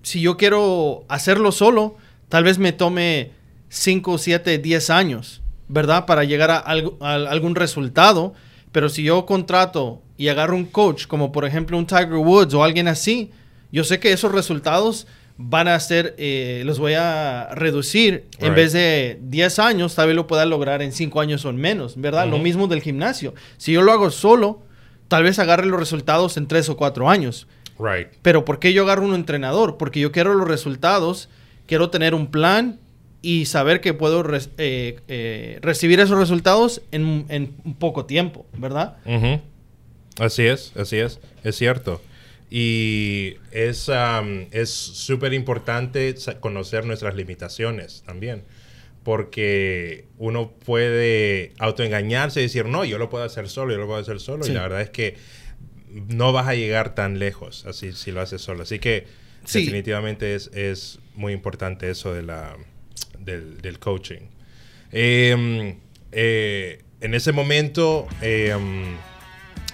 si 0.02 0.20
yo 0.20 0.36
quiero 0.36 1.06
hacerlo 1.08 1.54
solo, 1.54 1.96
tal 2.28 2.44
vez 2.44 2.60
me 2.60 2.74
tome 2.74 3.32
5, 3.70 4.18
7, 4.18 4.58
10 4.58 4.90
años, 4.90 5.42
¿verdad? 5.70 6.06
Para 6.06 6.26
llegar 6.26 6.52
a 6.52 6.60
algún 6.60 7.56
resultado 7.56 8.34
pero 8.78 8.90
si 8.90 9.02
yo 9.02 9.26
contrato 9.26 10.04
y 10.18 10.28
agarro 10.28 10.56
un 10.56 10.66
coach, 10.66 11.08
como 11.08 11.32
por 11.32 11.46
ejemplo 11.46 11.80
un 11.80 11.88
Tiger 11.88 12.13
Woods 12.13 12.54
o 12.54 12.63
alguien 12.63 12.88
así, 12.88 13.32
yo 13.72 13.84
sé 13.84 14.00
que 14.00 14.12
esos 14.12 14.32
resultados 14.32 15.08
van 15.36 15.68
a 15.68 15.80
ser, 15.80 16.13
eh, 16.20 16.62
los 16.63 16.78
voy 16.78 16.94
a 16.94 17.50
reducir. 17.56 18.28
En 18.38 18.54
vez 18.54 18.74
de 18.74 19.18
10 19.20 19.58
años, 19.58 19.96
tal 19.96 20.06
vez 20.06 20.16
lo 20.16 20.28
pueda 20.28 20.46
lograr 20.46 20.84
en 20.84 20.92
5 20.92 21.20
años 21.20 21.44
o 21.46 21.54
menos, 21.54 22.00
¿verdad? 22.00 22.28
Lo 22.28 22.38
mismo 22.38 22.68
del 22.68 22.84
gimnasio. 22.84 23.34
Si 23.58 23.72
yo 23.72 23.82
lo 23.82 23.92
hago 23.92 24.12
solo, 24.12 24.62
tal 25.08 25.24
vez 25.24 25.40
agarre 25.40 25.66
los 25.66 25.80
resultados 25.80 26.38
en 26.38 26.48
3 26.48 26.70
o 26.70 26.78
4 26.78 27.10
años. 27.10 27.48
Right. 27.80 28.10
Pero 28.22 28.46
¿por 28.46 28.60
qué 28.60 28.74
yo 28.74 28.84
agarro 28.84 29.06
un 29.06 29.16
entrenador? 29.16 29.78
Porque 29.78 30.00
yo 30.00 30.12
quiero 30.12 30.36
los 30.36 30.48
resultados, 30.48 31.30
quiero 31.66 31.90
tener 31.90 32.13
un 32.13 32.28
plan 32.28 32.80
y 33.22 33.46
saber 33.46 33.82
que 33.82 33.94
puedo 33.94 34.24
eh, 34.58 35.00
eh, 35.08 35.60
recibir 35.62 36.00
esos 36.00 36.18
resultados 36.18 36.82
en, 36.92 37.26
en, 37.30 37.48
poco 37.80 38.06
tiempo, 38.06 38.46
¿verdad? 38.58 38.98
Así 40.20 40.46
es, 40.46 40.74
así 40.76 40.98
es, 40.98 41.20
es 41.44 41.56
cierto. 41.56 42.02
Y 42.50 43.36
es 43.52 43.90
es 44.52 44.70
súper 44.70 45.34
importante 45.34 46.16
conocer 46.40 46.86
nuestras 46.86 47.16
limitaciones 47.16 48.04
también, 48.06 48.44
porque 49.04 50.06
uno 50.18 50.52
puede 50.52 51.54
autoengañarse 51.60 52.40
y 52.40 52.44
decir, 52.44 52.66
no, 52.66 52.86
yo 52.86 52.98
lo 52.98 53.10
puedo 53.10 53.26
hacer 53.26 53.50
solo, 53.50 53.74
yo 53.74 53.80
lo 53.80 53.88
puedo 53.88 54.00
hacer 54.00 54.20
solo, 54.20 54.46
y 54.46 54.52
la 54.52 54.62
verdad 54.62 54.82
es 54.82 54.90
que 54.90 55.18
no 55.90 56.32
vas 56.32 56.48
a 56.48 56.56
llegar 56.56 56.96
tan 56.96 57.20
lejos 57.20 57.66
así 57.66 57.92
si 57.92 58.12
lo 58.12 58.22
haces 58.22 58.42
solo. 58.42 58.64
Así 58.64 58.80
que 58.80 59.08
definitivamente 59.42 60.36
es, 60.36 60.48
es 60.54 61.00
muy 61.16 61.34
importante 61.34 61.90
eso 61.90 62.14
de 62.14 62.24
la 62.24 62.56
del, 63.20 63.80
coaching. 63.80 64.30
Em, 64.92 65.78
eh, 66.12 66.84
en 67.02 67.14
ese 67.14 67.32
momento 67.32 68.08
em, 68.22 68.96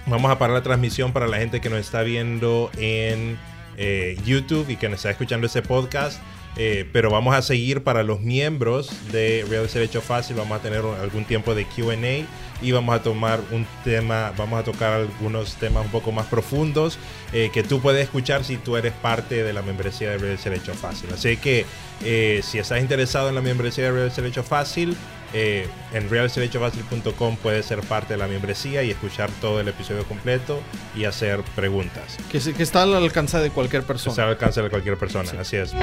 vamos 0.07 0.31
a 0.31 0.37
parar 0.37 0.55
la 0.55 0.63
transmisión 0.63 1.13
para 1.13 1.27
la 1.27 1.37
gente 1.37 1.61
que 1.61 1.69
nos 1.69 1.79
está 1.79 2.01
viendo 2.03 2.71
en 2.77 3.37
eh, 3.77 4.17
YouTube 4.25 4.69
y 4.69 4.75
que 4.75 4.89
nos 4.89 4.99
está 4.99 5.11
escuchando 5.11 5.47
ese 5.47 5.61
podcast. 5.61 6.21
Eh, 6.55 6.87
pero 6.93 7.09
vamos 7.09 7.35
a 7.35 7.41
seguir 7.41 7.83
para 7.83 8.03
los 8.03 8.21
miembros 8.21 8.91
de 9.11 9.45
Real 9.49 9.65
Estate 9.65 9.85
Hecho 9.85 10.01
Fácil. 10.01 10.35
Vamos 10.35 10.59
a 10.59 10.61
tener 10.61 10.81
algún 11.01 11.25
tiempo 11.25 11.55
de 11.55 11.65
QA 11.65 12.25
y 12.61 12.71
vamos 12.71 12.95
a 12.95 13.03
tomar 13.03 13.41
un 13.51 13.65
tema, 13.83 14.31
vamos 14.37 14.59
a 14.59 14.63
tocar 14.63 14.93
algunos 14.93 15.55
temas 15.55 15.85
un 15.85 15.91
poco 15.91 16.11
más 16.11 16.27
profundos 16.27 16.97
eh, 17.33 17.49
que 17.53 17.63
tú 17.63 17.81
puedes 17.81 18.03
escuchar 18.03 18.43
si 18.43 18.57
tú 18.57 18.77
eres 18.77 18.93
parte 18.93 19.43
de 19.43 19.53
la 19.53 19.61
membresía 19.61 20.11
de 20.11 20.17
Real 20.17 20.35
Estate 20.35 20.57
Hecho 20.57 20.73
Fácil. 20.73 21.09
Así 21.13 21.37
que 21.37 21.65
eh, 22.03 22.41
si 22.43 22.59
estás 22.59 22.81
interesado 22.81 23.29
en 23.29 23.35
la 23.35 23.41
membresía 23.41 23.85
de 23.85 23.91
Real 23.91 24.07
Estate 24.07 24.27
Hecho 24.27 24.43
Fácil, 24.43 24.95
eh, 25.33 25.67
en 25.93 26.09
realestateHechoFácil.com 26.09 27.37
puedes 27.37 27.65
ser 27.65 27.81
parte 27.81 28.13
de 28.13 28.17
la 28.19 28.27
membresía 28.27 28.83
y 28.83 28.91
escuchar 28.91 29.31
todo 29.41 29.59
el 29.59 29.67
episodio 29.67 30.05
completo 30.05 30.61
y 30.95 31.05
hacer 31.05 31.41
preguntas. 31.55 32.17
Que, 32.31 32.39
que 32.39 32.63
está 32.63 32.83
al 32.83 32.93
alcance 32.93 33.39
de 33.39 33.49
cualquier 33.49 33.83
persona. 33.83 34.11
está 34.11 34.23
al 34.23 34.29
alcance 34.29 34.61
de 34.61 34.69
cualquier 34.69 34.97
persona, 34.97 35.31
así 35.39 35.57
es. 35.57 35.73